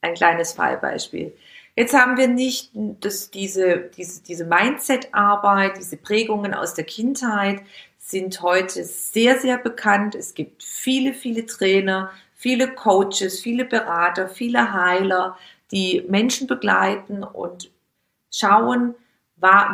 Ein 0.00 0.14
kleines 0.14 0.52
Fallbeispiel. 0.52 1.32
Jetzt 1.80 1.94
haben 1.94 2.18
wir 2.18 2.28
nicht 2.28 2.72
das, 2.74 3.30
diese, 3.30 3.90
diese, 3.96 4.22
diese 4.22 4.44
Mindset-Arbeit, 4.44 5.78
diese 5.78 5.96
Prägungen 5.96 6.52
aus 6.52 6.74
der 6.74 6.84
Kindheit 6.84 7.62
sind 7.96 8.42
heute 8.42 8.84
sehr, 8.84 9.38
sehr 9.38 9.56
bekannt. 9.56 10.14
Es 10.14 10.34
gibt 10.34 10.62
viele, 10.62 11.14
viele 11.14 11.46
Trainer, 11.46 12.10
viele 12.34 12.70
Coaches, 12.74 13.40
viele 13.40 13.64
Berater, 13.64 14.28
viele 14.28 14.74
Heiler, 14.74 15.38
die 15.72 16.04
Menschen 16.06 16.46
begleiten 16.46 17.24
und 17.24 17.70
schauen, 18.30 18.94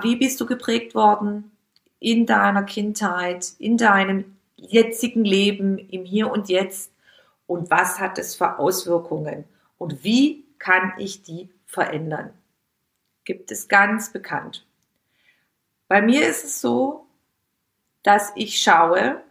wie 0.02 0.14
bist 0.14 0.40
du 0.40 0.46
geprägt 0.46 0.94
worden 0.94 1.50
in 1.98 2.24
deiner 2.24 2.62
Kindheit, 2.62 3.48
in 3.58 3.78
deinem 3.78 4.36
jetzigen 4.54 5.24
Leben, 5.24 5.76
im 5.76 6.04
Hier 6.04 6.30
und 6.30 6.48
Jetzt 6.48 6.92
und 7.48 7.68
was 7.68 7.98
hat 7.98 8.16
es 8.18 8.36
für 8.36 8.60
Auswirkungen 8.60 9.42
und 9.76 10.04
wie 10.04 10.44
kann 10.60 10.92
ich 10.98 11.24
die 11.24 11.48
verändern. 11.66 12.32
Gibt 13.24 13.50
es 13.50 13.68
ganz 13.68 14.12
bekannt. 14.12 14.66
Bei 15.88 16.00
mir 16.00 16.26
ist 16.26 16.44
es 16.44 16.60
so, 16.60 17.06
dass 18.02 18.32
ich 18.36 18.60
schaue, 18.60 19.22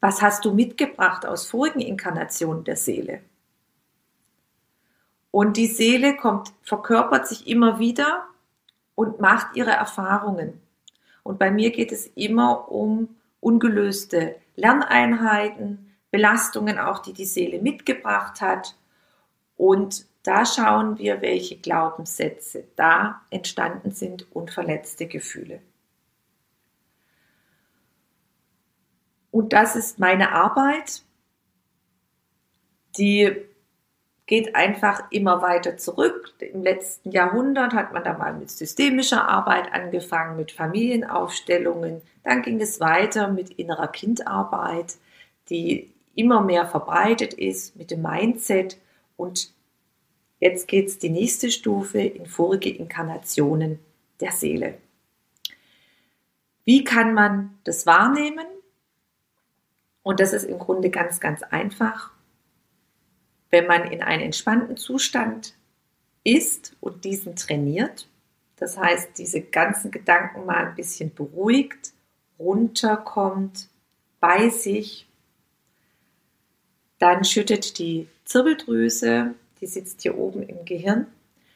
was 0.00 0.22
hast 0.22 0.44
du 0.44 0.54
mitgebracht 0.54 1.26
aus 1.26 1.46
vorigen 1.46 1.80
Inkarnationen 1.80 2.64
der 2.64 2.76
Seele? 2.76 3.20
Und 5.30 5.56
die 5.56 5.66
Seele 5.66 6.16
kommt, 6.16 6.52
verkörpert 6.62 7.28
sich 7.28 7.46
immer 7.46 7.78
wieder 7.78 8.26
und 8.94 9.20
macht 9.20 9.56
ihre 9.56 9.70
Erfahrungen. 9.70 10.60
Und 11.22 11.38
bei 11.38 11.50
mir 11.50 11.70
geht 11.70 11.92
es 11.92 12.06
immer 12.14 12.70
um 12.70 13.16
ungelöste 13.40 14.36
Lerneinheiten, 14.56 15.94
Belastungen 16.10 16.78
auch, 16.78 17.00
die 17.00 17.12
die 17.12 17.24
Seele 17.24 17.60
mitgebracht 17.60 18.40
hat. 18.40 18.76
Und 19.56 20.06
da 20.22 20.44
schauen 20.44 20.98
wir, 20.98 21.22
welche 21.22 21.56
Glaubenssätze 21.56 22.64
da 22.76 23.22
entstanden 23.30 23.92
sind 23.92 24.26
und 24.34 24.50
verletzte 24.50 25.06
Gefühle. 25.06 25.60
Und 29.30 29.52
das 29.52 29.76
ist 29.76 29.98
meine 29.98 30.32
Arbeit, 30.32 31.02
die 32.96 33.36
geht 34.26 34.54
einfach 34.54 35.04
immer 35.10 35.40
weiter 35.40 35.78
zurück. 35.78 36.34
Im 36.40 36.62
letzten 36.62 37.10
Jahrhundert 37.10 37.72
hat 37.72 37.92
man 37.92 38.04
da 38.04 38.12
mal 38.16 38.34
mit 38.34 38.50
systemischer 38.50 39.26
Arbeit 39.26 39.72
angefangen, 39.72 40.36
mit 40.36 40.52
Familienaufstellungen. 40.52 42.02
Dann 42.24 42.42
ging 42.42 42.60
es 42.60 42.78
weiter 42.78 43.28
mit 43.28 43.50
innerer 43.50 43.88
Kindarbeit, 43.88 44.96
die 45.48 45.90
immer 46.14 46.42
mehr 46.42 46.66
verbreitet 46.66 47.32
ist, 47.32 47.76
mit 47.76 47.90
dem 47.90 48.02
Mindset 48.02 48.76
und 49.16 49.50
Jetzt 50.40 50.68
geht 50.68 50.86
es 50.88 50.98
die 50.98 51.10
nächste 51.10 51.50
Stufe 51.50 52.00
in 52.00 52.26
vorige 52.26 52.70
Inkarnationen 52.70 53.80
der 54.20 54.32
Seele. 54.32 54.78
Wie 56.64 56.84
kann 56.84 57.14
man 57.14 57.58
das 57.64 57.86
wahrnehmen? 57.86 58.46
Und 60.02 60.20
das 60.20 60.32
ist 60.32 60.44
im 60.44 60.58
Grunde 60.58 60.90
ganz, 60.90 61.18
ganz 61.18 61.42
einfach. 61.42 62.12
Wenn 63.50 63.66
man 63.66 63.90
in 63.90 64.02
einen 64.02 64.22
entspannten 64.22 64.76
Zustand 64.76 65.54
ist 66.24 66.76
und 66.80 67.04
diesen 67.04 67.36
trainiert, 67.36 68.08
das 68.56 68.76
heißt, 68.76 69.18
diese 69.18 69.40
ganzen 69.40 69.90
Gedanken 69.90 70.44
mal 70.44 70.66
ein 70.66 70.74
bisschen 70.74 71.14
beruhigt, 71.14 71.92
runterkommt, 72.38 73.68
bei 74.20 74.50
sich, 74.50 75.08
dann 76.98 77.24
schüttet 77.24 77.78
die 77.78 78.08
Zirbeldrüse 78.24 79.34
die 79.60 79.66
sitzt 79.66 80.02
hier 80.02 80.16
oben 80.16 80.42
im 80.42 80.64
Gehirn, 80.64 81.06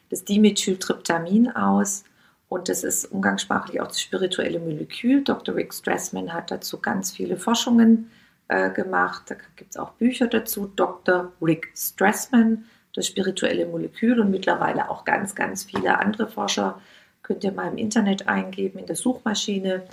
das 0.09 0.25
Dimethyltryptamin 0.25 1.51
aus. 1.51 2.03
Und 2.49 2.69
das 2.69 2.83
ist 2.83 3.05
umgangssprachlich 3.05 3.81
auch 3.81 3.87
das 3.87 4.01
spirituelle 4.01 4.59
Molekül. 4.59 5.23
Dr. 5.23 5.55
Rick 5.55 5.73
Strassman 5.73 6.33
hat 6.33 6.51
dazu 6.51 6.79
ganz 6.79 7.11
viele 7.11 7.37
Forschungen 7.37 8.11
äh, 8.47 8.69
gemacht. 8.69 9.23
Da 9.27 9.35
gibt 9.55 9.71
es 9.71 9.77
auch 9.77 9.93
Bücher 9.93 10.27
dazu. 10.27 10.71
Dr. 10.75 11.31
Rick 11.41 11.71
Strassman, 11.75 12.65
das 12.93 13.07
spirituelle 13.07 13.65
Molekül 13.65 14.19
und 14.19 14.29
mittlerweile 14.29 14.89
auch 14.89 15.03
ganz, 15.03 15.33
ganz 15.33 15.63
viele 15.63 15.97
andere 15.97 16.27
Forscher. 16.27 16.79
Könnt 17.23 17.43
ihr 17.43 17.51
mal 17.51 17.71
im 17.71 17.77
Internet 17.77 18.27
eingeben, 18.27 18.79
in 18.79 18.85
der 18.85 18.95
Suchmaschine. 18.97 19.83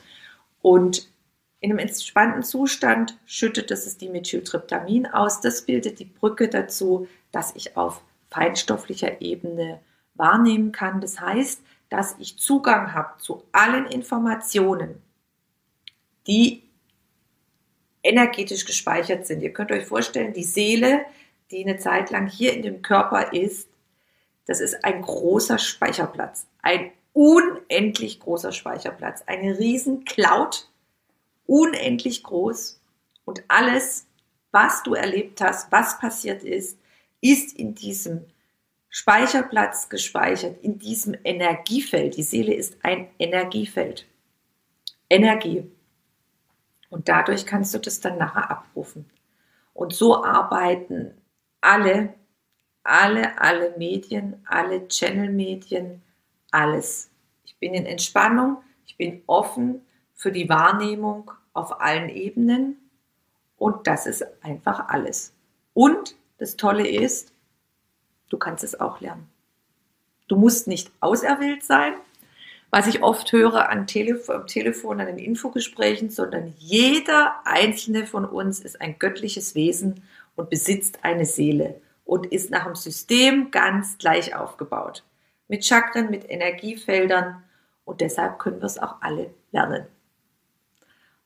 Und 0.61 1.10
in 1.61 1.71
einem 1.71 1.79
entspannten 1.79 2.43
Zustand 2.43 3.19
schüttet 3.27 3.71
das 3.71 3.97
Dimethyltryptamin 3.99 5.07
aus. 5.07 5.41
Das 5.41 5.63
bildet 5.63 5.99
die 5.99 6.07
Brücke 6.07 6.49
dazu, 6.49 7.07
dass 7.33 7.55
ich 7.55 7.77
auf 7.77 8.03
feinstofflicher 8.31 9.21
Ebene 9.21 9.81
wahrnehmen 10.15 10.73
kann. 10.73 11.01
Das 11.01 11.21
heißt, 11.21 11.63
dass 11.91 12.17
ich 12.19 12.39
Zugang 12.39 12.95
habe 12.95 13.19
zu 13.19 13.43
allen 13.53 13.87
Informationen, 13.87 15.03
die 16.27 16.63
energetisch 18.03 18.65
gespeichert 18.65 19.27
sind. 19.27 19.43
Ihr 19.43 19.53
könnt 19.53 19.73
euch 19.73 19.85
vorstellen, 19.85 20.33
die 20.33 20.45
Seele, 20.45 21.05
die 21.51 21.63
eine 21.63 21.77
Zeit 21.77 22.11
lang 22.11 22.27
hier 22.27 22.55
in 22.55 22.63
dem 22.63 22.81
Körper 22.81 23.35
ist, 23.35 23.69
das 24.47 24.61
ist 24.61 24.85
ein 24.85 25.03
großer 25.03 25.59
Speicherplatz, 25.59 26.47
ein 26.63 26.93
unendlich 27.13 28.21
großer 28.21 28.53
Speicherplatz, 28.53 29.23
eine 29.27 29.59
riesen 29.59 30.05
Cloud, 30.05 30.70
unendlich 31.51 32.23
groß 32.23 32.81
und 33.25 33.43
alles, 33.49 34.07
was 34.53 34.85
du 34.85 34.95
erlebt 34.95 35.41
hast, 35.41 35.71
was 35.73 35.99
passiert 35.99 36.45
ist, 36.45 36.79
ist 37.21 37.59
in 37.59 37.75
diesem 37.75 38.25
Speicherplatz 38.89 39.89
gespeichert, 39.89 40.63
in 40.63 40.79
diesem 40.79 41.17
Energiefeld. 41.25 42.17
Die 42.17 42.23
Seele 42.23 42.55
ist 42.55 42.77
ein 42.85 43.09
Energiefeld. 43.19 44.07
Energie. 45.09 45.69
Und 46.89 47.09
dadurch 47.09 47.45
kannst 47.47 47.75
du 47.75 47.79
das 47.79 47.99
dann 47.99 48.17
nachher 48.17 48.49
abrufen. 48.49 49.11
Und 49.75 49.93
so 49.93 50.25
arbeiten 50.25 51.15
alle, 51.61 52.15
alle, 52.85 53.41
alle 53.41 53.75
Medien, 53.77 54.41
alle 54.47 54.87
Channel-Medien, 54.87 56.01
alles. 56.53 57.11
Ich 57.45 57.57
bin 57.59 57.75
in 57.75 57.87
Entspannung, 57.87 58.59
ich 58.87 58.97
bin 58.97 59.23
offen 59.27 59.83
für 60.15 60.31
die 60.31 60.49
Wahrnehmung 60.49 61.33
auf 61.53 61.81
allen 61.81 62.09
Ebenen 62.09 62.77
und 63.57 63.87
das 63.87 64.07
ist 64.07 64.25
einfach 64.43 64.89
alles. 64.89 65.35
Und 65.75 66.17
das 66.39 66.57
Tolle 66.57 66.89
ist, 66.89 67.33
du 68.29 68.39
kannst 68.39 68.65
es 68.65 68.81
auch 68.81 69.01
lernen. 69.01 69.29
Du 70.29 70.37
musst 70.37 70.69
nicht 70.69 70.91
auserwählt 71.01 71.63
sein, 71.63 71.95
was 72.71 72.87
ich 72.87 73.03
oft 73.03 73.33
höre 73.33 73.69
an 73.69 73.87
Telefon, 73.87 74.37
am 74.37 74.47
Telefon, 74.47 75.01
an 75.01 75.09
den 75.09 75.19
Infogesprächen, 75.19 76.09
sondern 76.09 76.55
jeder 76.59 77.35
einzelne 77.45 78.07
von 78.07 78.25
uns 78.25 78.61
ist 78.61 78.81
ein 78.81 78.99
göttliches 78.99 79.55
Wesen 79.55 80.05
und 80.37 80.51
besitzt 80.51 81.01
eine 81.03 81.27
Seele 81.27 81.81
und 82.05 82.27
ist 82.27 82.51
nach 82.51 82.65
dem 82.65 82.77
System 82.77 83.51
ganz 83.51 83.99
gleich 83.99 84.37
aufgebaut. 84.37 85.05
Mit 85.49 85.65
Chakren, 85.65 86.11
mit 86.11 86.31
Energiefeldern 86.31 87.43
und 87.85 88.01
deshalb 88.01 88.39
können 88.39 88.61
wir 88.61 88.67
es 88.67 88.79
auch 88.79 89.03
alle 89.03 89.35
lernen. 89.51 89.87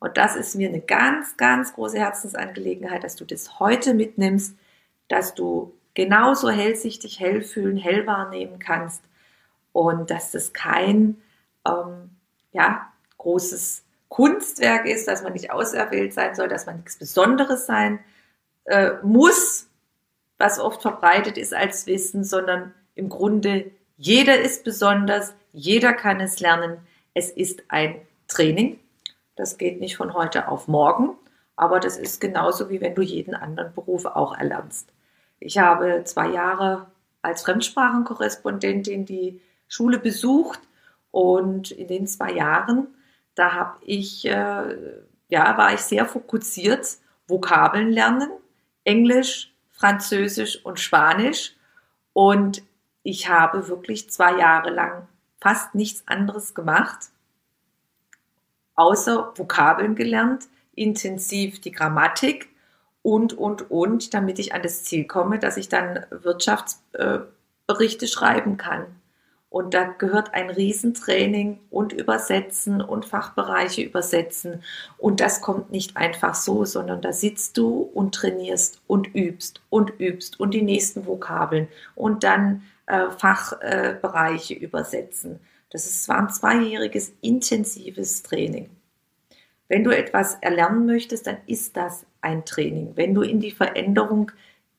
Und 0.04 0.18
das 0.18 0.36
ist 0.36 0.54
mir 0.54 0.68
eine 0.68 0.82
ganz, 0.82 1.38
ganz 1.38 1.72
große 1.72 1.98
Herzensangelegenheit, 1.98 3.04
dass 3.04 3.16
du 3.16 3.24
das 3.24 3.58
heute 3.58 3.94
mitnimmst, 3.94 4.54
dass 5.08 5.34
du 5.34 5.72
genauso 5.94 6.50
hellsichtig, 6.50 7.20
hell 7.20 7.40
fühlen, 7.40 7.78
hell 7.78 8.06
wahrnehmen 8.06 8.58
kannst 8.58 9.02
und 9.72 10.10
dass 10.10 10.30
das 10.30 10.52
kein 10.52 11.16
ähm, 11.66 12.10
ja, 12.52 12.92
großes 13.16 13.82
Kunstwerk 14.10 14.84
ist, 14.84 15.08
dass 15.08 15.22
man 15.22 15.32
nicht 15.32 15.50
auserwählt 15.50 16.12
sein 16.12 16.34
soll, 16.34 16.48
dass 16.48 16.66
man 16.66 16.76
nichts 16.76 16.96
Besonderes 16.96 17.64
sein 17.64 17.98
äh, 18.64 18.90
muss, 19.02 19.70
was 20.36 20.60
oft 20.60 20.82
verbreitet 20.82 21.38
ist 21.38 21.54
als 21.54 21.86
Wissen, 21.86 22.24
sondern 22.24 22.74
im 22.94 23.08
Grunde 23.08 23.70
jeder 23.96 24.38
ist 24.38 24.64
besonders, 24.64 25.32
jeder 25.54 25.94
kann 25.94 26.20
es 26.20 26.40
lernen. 26.40 26.76
Es 27.14 27.30
ist 27.30 27.62
ein 27.68 28.02
Training. 28.28 28.78
Das 29.36 29.58
geht 29.58 29.80
nicht 29.80 29.96
von 29.96 30.14
heute 30.14 30.48
auf 30.48 30.68
morgen, 30.68 31.16
aber 31.56 31.80
das 31.80 31.96
ist 31.96 32.20
genauso 32.20 32.70
wie 32.70 32.80
wenn 32.80 32.94
du 32.94 33.02
jeden 33.02 33.34
anderen 33.34 33.74
Beruf 33.74 34.04
auch 34.06 34.36
erlernst. 34.36 34.92
Ich 35.40 35.58
habe 35.58 36.02
zwei 36.04 36.28
Jahre 36.28 36.86
als 37.22 37.42
Fremdsprachenkorrespondentin 37.42 39.04
die 39.04 39.40
Schule 39.68 39.98
besucht 39.98 40.60
und 41.10 41.70
in 41.70 41.88
den 41.88 42.06
zwei 42.06 42.32
Jahren, 42.32 42.88
da 43.34 43.52
habe 43.52 43.76
ich, 43.82 44.24
äh, 44.26 44.76
ja, 45.28 45.58
war 45.58 45.72
ich 45.72 45.80
sehr 45.80 46.06
fokussiert, 46.06 46.86
Vokabeln 47.26 47.90
lernen, 47.90 48.30
Englisch, 48.84 49.52
Französisch 49.72 50.64
und 50.64 50.78
Spanisch. 50.78 51.56
Und 52.12 52.62
ich 53.02 53.28
habe 53.28 53.68
wirklich 53.68 54.10
zwei 54.10 54.38
Jahre 54.38 54.70
lang 54.70 55.08
fast 55.40 55.74
nichts 55.74 56.04
anderes 56.06 56.54
gemacht, 56.54 57.10
außer 58.76 59.32
Vokabeln 59.36 59.94
gelernt, 59.94 60.48
intensiv 60.74 61.60
die 61.60 61.72
Grammatik 61.72 62.48
und, 63.02 63.32
und, 63.32 63.70
und, 63.70 64.14
damit 64.14 64.38
ich 64.38 64.54
an 64.54 64.62
das 64.62 64.84
Ziel 64.84 65.04
komme, 65.04 65.38
dass 65.38 65.56
ich 65.56 65.68
dann 65.68 66.06
Wirtschaftsberichte 66.10 68.08
schreiben 68.08 68.56
kann. 68.56 68.86
Und 69.54 69.72
da 69.72 69.84
gehört 69.84 70.34
ein 70.34 70.50
Riesentraining 70.50 71.60
und 71.70 71.92
Übersetzen 71.92 72.82
und 72.82 73.04
Fachbereiche 73.04 73.82
übersetzen. 73.82 74.64
Und 74.98 75.20
das 75.20 75.40
kommt 75.42 75.70
nicht 75.70 75.96
einfach 75.96 76.34
so, 76.34 76.64
sondern 76.64 77.02
da 77.02 77.12
sitzt 77.12 77.56
du 77.56 77.88
und 77.94 78.16
trainierst 78.16 78.80
und 78.88 79.14
übst 79.14 79.60
und 79.70 79.92
übst 80.00 80.40
und 80.40 80.54
die 80.54 80.62
nächsten 80.62 81.06
Vokabeln 81.06 81.68
und 81.94 82.24
dann 82.24 82.64
äh, 82.86 83.10
Fachbereiche 83.10 84.54
äh, 84.54 84.58
übersetzen. 84.58 85.38
Das 85.70 85.86
ist, 85.86 86.08
war 86.08 86.18
ein 86.18 86.30
zweijähriges 86.30 87.12
intensives 87.20 88.22
Training. 88.22 88.70
Wenn 89.68 89.84
du 89.84 89.90
etwas 89.90 90.34
erlernen 90.40 90.86
möchtest, 90.86 91.26
dann 91.26 91.38
ist 91.46 91.76
das 91.76 92.06
ein 92.20 92.44
Training. 92.44 92.92
Wenn 92.96 93.14
du 93.14 93.22
in 93.22 93.40
die 93.40 93.50
Veränderung 93.50 94.30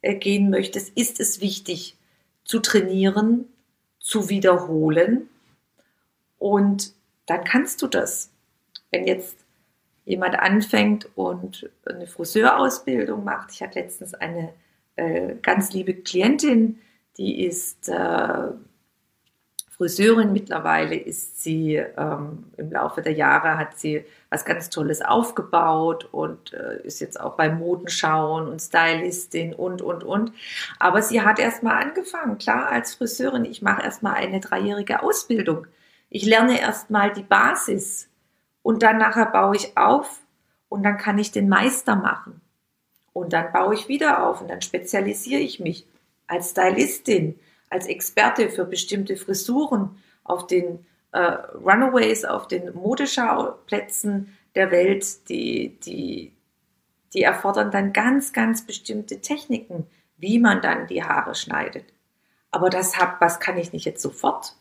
äh, 0.01 0.15
gehen 0.15 0.49
möchtest, 0.49 0.95
ist 0.97 1.19
es 1.19 1.41
wichtig 1.41 1.97
zu 2.43 2.59
trainieren, 2.59 3.45
zu 3.99 4.29
wiederholen 4.29 5.29
und 6.37 6.93
dann 7.25 7.43
kannst 7.43 7.81
du 7.81 7.87
das. 7.87 8.29
Wenn 8.91 9.07
jetzt 9.07 9.37
jemand 10.05 10.37
anfängt 10.37 11.09
und 11.15 11.69
eine 11.85 12.05
Friseurausbildung 12.05 13.23
macht, 13.23 13.51
ich 13.51 13.63
hatte 13.63 13.79
letztens 13.79 14.13
eine 14.13 14.53
äh, 14.95 15.35
ganz 15.41 15.73
liebe 15.73 15.95
Klientin, 15.95 16.79
die 17.17 17.43
ist 17.43 17.89
äh, 17.89 18.47
Friseurin. 19.77 20.31
Mittlerweile 20.31 20.95
ist 20.95 21.43
sie 21.43 21.75
ähm, 21.75 22.45
im 22.57 22.71
Laufe 22.71 23.01
der 23.01 23.13
Jahre 23.13 23.57
hat 23.57 23.77
sie 23.77 24.05
was 24.29 24.45
ganz 24.45 24.69
Tolles 24.69 25.01
aufgebaut 25.01 26.07
und 26.11 26.53
äh, 26.53 26.81
ist 26.83 27.01
jetzt 27.01 27.19
auch 27.19 27.35
bei 27.35 27.49
Modenschauen 27.49 28.47
und 28.47 28.61
Stylistin 28.61 29.53
und 29.53 29.81
und 29.81 30.03
und. 30.03 30.31
Aber 30.79 31.01
sie 31.01 31.21
hat 31.21 31.39
erst 31.39 31.63
mal 31.63 31.77
angefangen, 31.77 32.37
klar 32.37 32.69
als 32.69 32.95
Friseurin. 32.95 33.45
Ich 33.45 33.61
mache 33.61 33.83
erst 33.83 34.03
mal 34.03 34.13
eine 34.13 34.39
dreijährige 34.39 35.03
Ausbildung. 35.03 35.67
Ich 36.09 36.25
lerne 36.25 36.59
erst 36.59 36.89
mal 36.89 37.11
die 37.11 37.23
Basis 37.23 38.07
und 38.61 38.83
dann 38.83 38.97
nachher 38.97 39.25
baue 39.25 39.55
ich 39.55 39.77
auf 39.77 40.21
und 40.69 40.83
dann 40.83 40.97
kann 40.97 41.17
ich 41.17 41.31
den 41.31 41.49
Meister 41.49 41.95
machen 41.95 42.41
und 43.11 43.33
dann 43.33 43.51
baue 43.51 43.73
ich 43.73 43.87
wieder 43.87 44.25
auf 44.25 44.41
und 44.41 44.49
dann 44.49 44.61
spezialisiere 44.61 45.41
ich 45.41 45.59
mich 45.59 45.85
als 46.27 46.51
Stylistin 46.51 47.39
als 47.69 47.87
Experte 47.87 48.49
für 48.49 48.65
bestimmte 48.65 49.17
Frisuren 49.17 49.97
auf 50.23 50.47
den 50.47 50.85
äh, 51.11 51.19
Runaways, 51.19 52.25
auf 52.25 52.47
den 52.47 52.73
Modeschauplätzen 52.73 54.37
der 54.55 54.71
Welt, 54.71 55.29
die, 55.29 55.79
die, 55.79 56.33
die 57.13 57.21
erfordern 57.21 57.71
dann 57.71 57.93
ganz, 57.93 58.33
ganz 58.33 58.65
bestimmte 58.65 59.21
Techniken, 59.21 59.87
wie 60.17 60.39
man 60.39 60.61
dann 60.61 60.87
die 60.87 61.03
Haare 61.03 61.35
schneidet. 61.35 61.85
Aber 62.51 62.69
das 62.69 62.97
hab, 62.97 63.19
was 63.21 63.39
kann 63.39 63.57
ich 63.57 63.73
nicht 63.73 63.85
jetzt 63.85 64.01
sofort, 64.01 64.55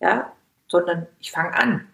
ja, 0.00 0.32
sondern 0.66 1.06
ich 1.18 1.30
fange 1.30 1.54
an, 1.54 1.86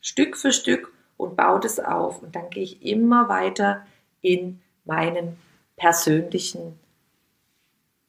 Stück 0.00 0.36
für 0.36 0.52
Stück 0.52 0.92
und 1.16 1.36
baue 1.36 1.60
das 1.60 1.80
auf 1.80 2.22
und 2.22 2.34
dann 2.36 2.50
gehe 2.50 2.62
ich 2.62 2.84
immer 2.84 3.28
weiter 3.28 3.86
in 4.20 4.60
meinen 4.84 5.36
persönlichen 5.76 6.78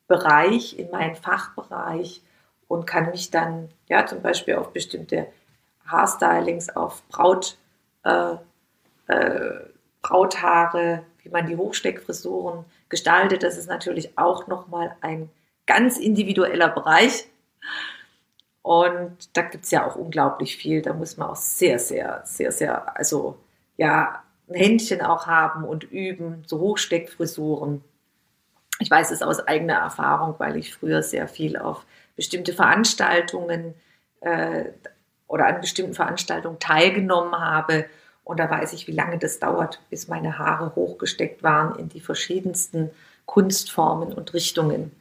Bereich, 0.10 0.78
in 0.78 0.90
meinen 0.92 1.16
Fachbereich 1.16 2.22
und 2.68 2.86
kann 2.86 3.12
mich 3.12 3.32
dann 3.32 3.70
ja 3.88 4.06
zum 4.06 4.22
Beispiel 4.22 4.56
auf 4.56 4.74
bestimmte 4.74 5.28
Haarstylings, 5.86 6.76
auf 6.76 7.02
Braut, 7.10 7.58
äh, 8.04 8.36
äh, 9.08 9.60
Brauthaare, 10.02 11.04
wie 11.24 11.30
man 11.30 11.46
die 11.46 11.56
Hochsteckfrisuren 11.56 12.66
gestaltet. 12.90 13.44
Das 13.44 13.58
ist 13.58 13.70
natürlich 13.70 14.18
auch 14.18 14.48
nochmal 14.48 14.96
ein 15.02 15.30
ganz 15.68 15.98
individueller 15.98 16.70
Bereich. 16.70 17.28
Und 18.64 19.38
da 19.38 19.44
gibt 19.44 19.66
es 19.66 19.72
ja 19.72 19.88
auch 19.88 19.96
unglaublich 19.96 20.58
viel. 20.58 20.82
Da 20.82 20.94
muss 20.94 21.18
man 21.18 21.30
auch 21.30 21.36
sehr, 21.36 21.80
sehr, 21.80 22.22
sehr, 22.26 22.52
sehr, 22.52 22.98
also 22.98 23.38
ja, 23.78 24.24
ein 24.50 24.56
Händchen 24.56 25.02
auch 25.02 25.28
haben 25.28 25.64
und 25.64 25.84
üben, 25.84 26.44
so 26.48 26.60
Hochsteckfrisuren. 26.60 27.84
Ich 28.80 28.90
weiß 28.90 29.12
es 29.12 29.22
aus 29.22 29.40
eigener 29.40 29.76
Erfahrung, 29.76 30.36
weil 30.38 30.56
ich 30.56 30.74
früher 30.74 31.04
sehr 31.04 31.28
viel 31.28 31.58
auf 31.58 31.86
bestimmte 32.16 32.54
Veranstaltungen 32.54 33.76
äh, 34.22 34.66
oder 35.28 35.48
an 35.48 35.62
bestimmten 35.62 35.94
Veranstaltungen 35.94 36.60
teilgenommen 36.60 37.40
habe. 37.40 37.86
Und 38.24 38.40
da 38.40 38.50
weiß 38.50 38.74
ich, 38.74 38.88
wie 38.88 38.94
lange 38.94 39.18
das 39.18 39.40
dauert, 39.40 39.82
bis 39.90 40.08
meine 40.08 40.38
Haare 40.38 40.76
hochgesteckt 40.76 41.44
waren 41.44 41.78
in 41.78 41.90
die 41.90 42.00
verschiedensten 42.00 42.90
Kunstformen 43.26 44.14
und 44.14 44.34
Richtungen. 44.34 44.92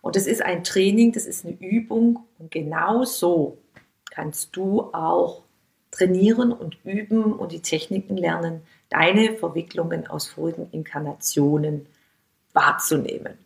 Und 0.00 0.16
das 0.16 0.26
ist 0.26 0.42
ein 0.42 0.64
Training, 0.64 1.12
das 1.12 1.26
ist 1.26 1.44
eine 1.44 1.54
Übung. 1.54 2.24
Und 2.38 2.50
genau 2.50 3.04
so 3.04 3.58
kannst 4.10 4.56
du 4.56 4.82
auch 4.92 5.42
trainieren 5.90 6.52
und 6.52 6.78
üben 6.84 7.32
und 7.32 7.52
die 7.52 7.62
Techniken 7.62 8.16
lernen, 8.16 8.62
deine 8.88 9.36
Verwicklungen 9.36 10.06
aus 10.06 10.28
vorigen 10.28 10.68
Inkarnationen 10.72 11.86
wahrzunehmen. 12.56 13.38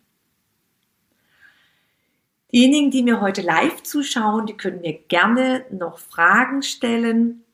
Diejenigen, 2.53 2.90
die 2.90 3.03
mir 3.03 3.20
heute 3.20 3.42
live 3.42 3.83
zuschauen, 3.83 4.46
die 4.46 4.57
können 4.57 4.81
mir 4.81 4.94
gerne 4.94 5.66
noch 5.70 5.99
Fragen 5.99 6.62
stellen 6.62 7.44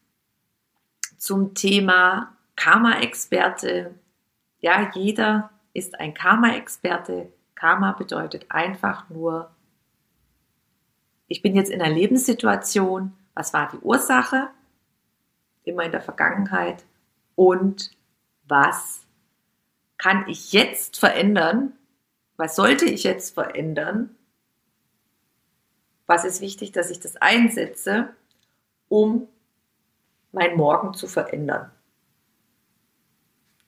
zum 1.18 1.54
Thema 1.54 2.36
Karma-Experte. 2.54 3.94
Ja, 4.60 4.90
jeder 4.94 5.50
ist 5.74 5.98
ein 6.00 6.14
Karma-Experte. 6.14 7.32
Karma 7.54 7.92
bedeutet 7.92 8.46
einfach 8.50 9.08
nur, 9.10 9.50
ich 11.28 11.42
bin 11.42 11.56
jetzt 11.56 11.70
in 11.70 11.82
einer 11.82 11.94
Lebenssituation, 11.94 13.12
was 13.34 13.52
war 13.52 13.68
die 13.70 13.78
Ursache, 13.78 14.48
immer 15.64 15.82
in 15.82 15.90
der 15.90 16.00
Vergangenheit 16.00 16.84
und 17.34 17.90
was 18.46 19.05
kann 19.98 20.24
ich 20.28 20.52
jetzt 20.52 20.98
verändern? 20.98 21.72
Was 22.36 22.56
sollte 22.56 22.84
ich 22.84 23.02
jetzt 23.04 23.34
verändern, 23.34 24.16
was 26.06 26.24
ist 26.24 26.40
wichtig, 26.40 26.72
dass 26.72 26.90
ich 26.90 27.00
das 27.00 27.16
einsetze, 27.16 28.10
um 28.88 29.28
mein 30.32 30.56
Morgen 30.56 30.94
zu 30.94 31.08
verändern. 31.08 31.70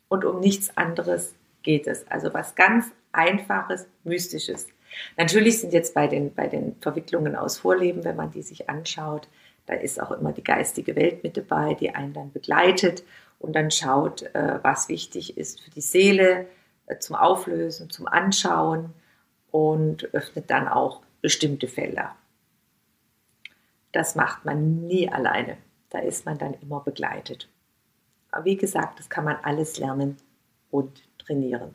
Und 0.08 0.24
um 0.24 0.40
nichts 0.40 0.76
anderes 0.76 1.34
geht 1.62 1.86
es. 1.86 2.06
Also 2.08 2.32
was 2.32 2.54
ganz 2.54 2.86
Einfaches, 3.10 3.86
Mystisches. 4.04 4.68
Natürlich 5.16 5.60
sind 5.60 5.72
jetzt 5.72 5.94
bei 5.94 6.06
den, 6.06 6.34
bei 6.34 6.46
den 6.46 6.76
Verwicklungen 6.80 7.36
aus 7.36 7.58
Vorleben, 7.58 8.04
wenn 8.04 8.16
man 8.16 8.30
die 8.30 8.42
sich 8.42 8.68
anschaut, 8.68 9.28
da 9.68 9.74
ist 9.74 10.00
auch 10.00 10.10
immer 10.12 10.32
die 10.32 10.42
geistige 10.42 10.96
Welt 10.96 11.22
mit 11.22 11.36
dabei, 11.36 11.74
die 11.74 11.94
einen 11.94 12.14
dann 12.14 12.32
begleitet 12.32 13.04
und 13.38 13.52
dann 13.54 13.70
schaut, 13.70 14.22
äh, 14.34 14.58
was 14.62 14.88
wichtig 14.88 15.36
ist 15.36 15.60
für 15.60 15.70
die 15.70 15.82
Seele 15.82 16.46
äh, 16.86 16.98
zum 16.98 17.14
Auflösen, 17.16 17.90
zum 17.90 18.08
Anschauen 18.08 18.94
und 19.50 20.14
öffnet 20.14 20.48
dann 20.50 20.68
auch 20.68 21.02
bestimmte 21.20 21.68
Felder. 21.68 22.16
Das 23.92 24.14
macht 24.14 24.46
man 24.46 24.86
nie 24.86 25.10
alleine. 25.10 25.58
Da 25.90 25.98
ist 25.98 26.24
man 26.24 26.38
dann 26.38 26.54
immer 26.54 26.80
begleitet. 26.80 27.50
Aber 28.30 28.46
wie 28.46 28.56
gesagt, 28.56 28.98
das 28.98 29.10
kann 29.10 29.24
man 29.24 29.36
alles 29.36 29.78
lernen 29.78 30.16
und 30.70 31.02
trainieren. 31.18 31.74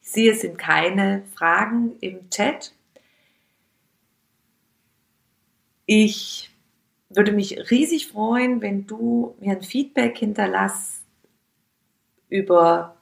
Ich 0.00 0.10
sehe, 0.10 0.30
es 0.30 0.42
sind 0.42 0.58
keine 0.58 1.24
Fragen 1.34 1.96
im 2.00 2.30
Chat. 2.30 2.72
Ich 5.86 6.49
würde 7.10 7.32
mich 7.32 7.70
riesig 7.70 8.08
freuen, 8.08 8.62
wenn 8.62 8.86
du 8.86 9.34
mir 9.40 9.52
ein 9.52 9.62
Feedback 9.62 10.16
hinterlässt 10.16 11.02
über 12.28 12.96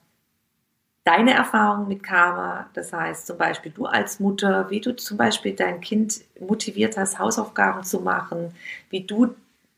deine 1.04 1.34
Erfahrungen 1.34 1.88
mit 1.88 2.02
Karma. 2.02 2.70
Das 2.74 2.92
heißt 2.92 3.26
zum 3.26 3.38
Beispiel 3.38 3.70
du 3.70 3.84
als 3.86 4.18
Mutter, 4.18 4.70
wie 4.70 4.80
du 4.80 4.96
zum 4.96 5.18
Beispiel 5.18 5.54
dein 5.54 5.80
Kind 5.80 6.22
motiviert 6.40 6.96
hast, 6.96 7.18
Hausaufgaben 7.18 7.84
zu 7.84 8.00
machen, 8.00 8.54
wie 8.90 9.04
du 9.04 9.34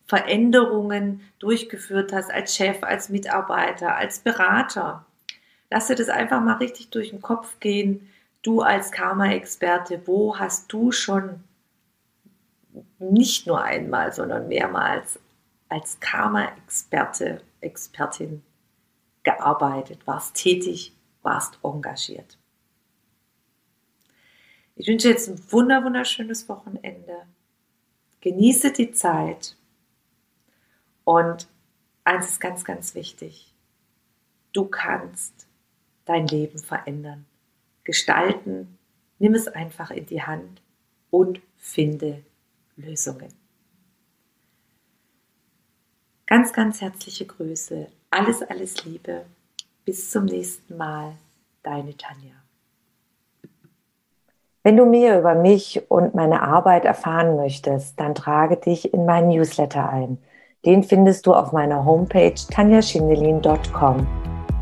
Veränderungen 0.07 1.21
durchgeführt 1.39 2.13
hast 2.13 2.33
als 2.33 2.57
Chef, 2.57 2.83
als 2.83 3.11
Mitarbeiter, 3.11 3.97
als 3.97 4.21
Berater. 4.21 5.05
Lass 5.71 5.87
dir 5.87 5.95
das 5.95 6.09
einfach 6.09 6.41
mal 6.41 6.57
richtig 6.57 6.91
durch 6.91 7.11
den 7.11 7.23
Kopf 7.23 7.61
gehen. 7.61 8.09
Du 8.43 8.61
als 8.63 8.91
Karma-Experte, 8.91 10.03
wo 10.07 10.37
hast 10.39 10.73
du 10.73 10.91
schon 10.91 11.45
nicht 12.99 13.47
nur 13.47 13.63
einmal, 13.63 14.13
sondern 14.13 14.49
mehrmals 14.49 15.19
als 15.69 16.01
Karma-Experte, 16.01 17.43
Expertin 17.61 18.43
gearbeitet, 19.23 20.07
warst 20.07 20.35
tätig, 20.35 20.93
warst 21.23 21.59
engagiert. 21.63 22.39
Ich 24.77 24.89
wünsche 24.89 25.09
jetzt 25.09 25.29
ein 25.29 25.53
wunder 25.53 25.85
wunderschönes 25.85 26.49
Wochenende. 26.49 27.27
Genieße 28.21 28.73
die 28.73 28.93
Zeit. 28.93 29.57
Und 31.05 31.49
eins 32.05 32.31
ist 32.31 32.41
ganz, 32.41 32.65
ganz 32.65 32.95
wichtig. 32.95 33.55
Du 34.53 34.65
kannst 34.67 35.47
dein 36.07 36.27
Leben 36.27 36.59
verändern, 36.59 37.27
gestalten. 37.85 38.79
Nimm 39.19 39.35
es 39.35 39.49
einfach 39.49 39.91
in 39.91 40.07
die 40.07 40.23
Hand 40.23 40.63
und 41.11 41.41
finde 41.57 42.25
Lösungen. 42.77 43.33
Ganz, 46.27 46.53
ganz 46.53 46.81
herzliche 46.81 47.27
Grüße. 47.27 47.89
Alles, 48.11 48.43
alles 48.43 48.85
Liebe. 48.85 49.25
Bis 49.85 50.11
zum 50.11 50.27
nächsten 50.27 50.77
Mal. 50.77 51.15
Deine 51.63 51.97
Tanja. 51.97 52.33
Wenn 54.63 54.77
du 54.77 54.87
mehr 54.87 55.19
über 55.19 55.35
mich 55.35 55.91
und 55.91 56.15
meine 56.15 56.43
Arbeit 56.43 56.85
erfahren 56.85 57.37
möchtest, 57.37 57.99
dann 57.99 58.15
trage 58.15 58.57
dich 58.57 58.95
in 58.95 59.07
meinen 59.07 59.29
Newsletter 59.29 59.89
ein. 59.89 60.19
Den 60.67 60.83
findest 60.83 61.27
du 61.27 61.35
auf 61.35 61.53
meiner 61.53 61.85
Homepage 61.85 62.35
tanjaschindelin.com. 62.51 64.07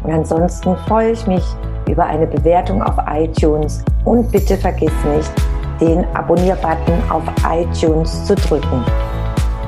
Und 0.05 0.11
ansonsten 0.11 0.77
freue 0.87 1.12
ich 1.12 1.27
mich 1.27 1.44
über 1.88 2.07
eine 2.07 2.27
Bewertung 2.27 2.83
auf 2.83 2.97
iTunes 3.09 3.85
und 4.05 4.31
bitte 4.31 4.57
vergiss 4.57 4.92
nicht, 5.05 5.33
den 5.81 6.05
Abonnier-Button 6.14 7.11
auf 7.11 7.23
iTunes 7.51 8.25
zu 8.25 8.35
drücken. 8.35 8.85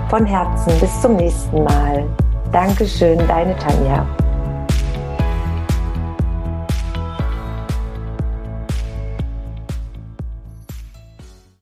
Von 0.09 0.27
Herzen 0.27 0.73
bis 0.81 1.01
zum 1.01 1.17
nächsten 1.17 1.63
Mal. 1.65 2.05
Dankeschön, 2.53 3.19
deine 3.29 3.57
Tanja. 3.57 4.07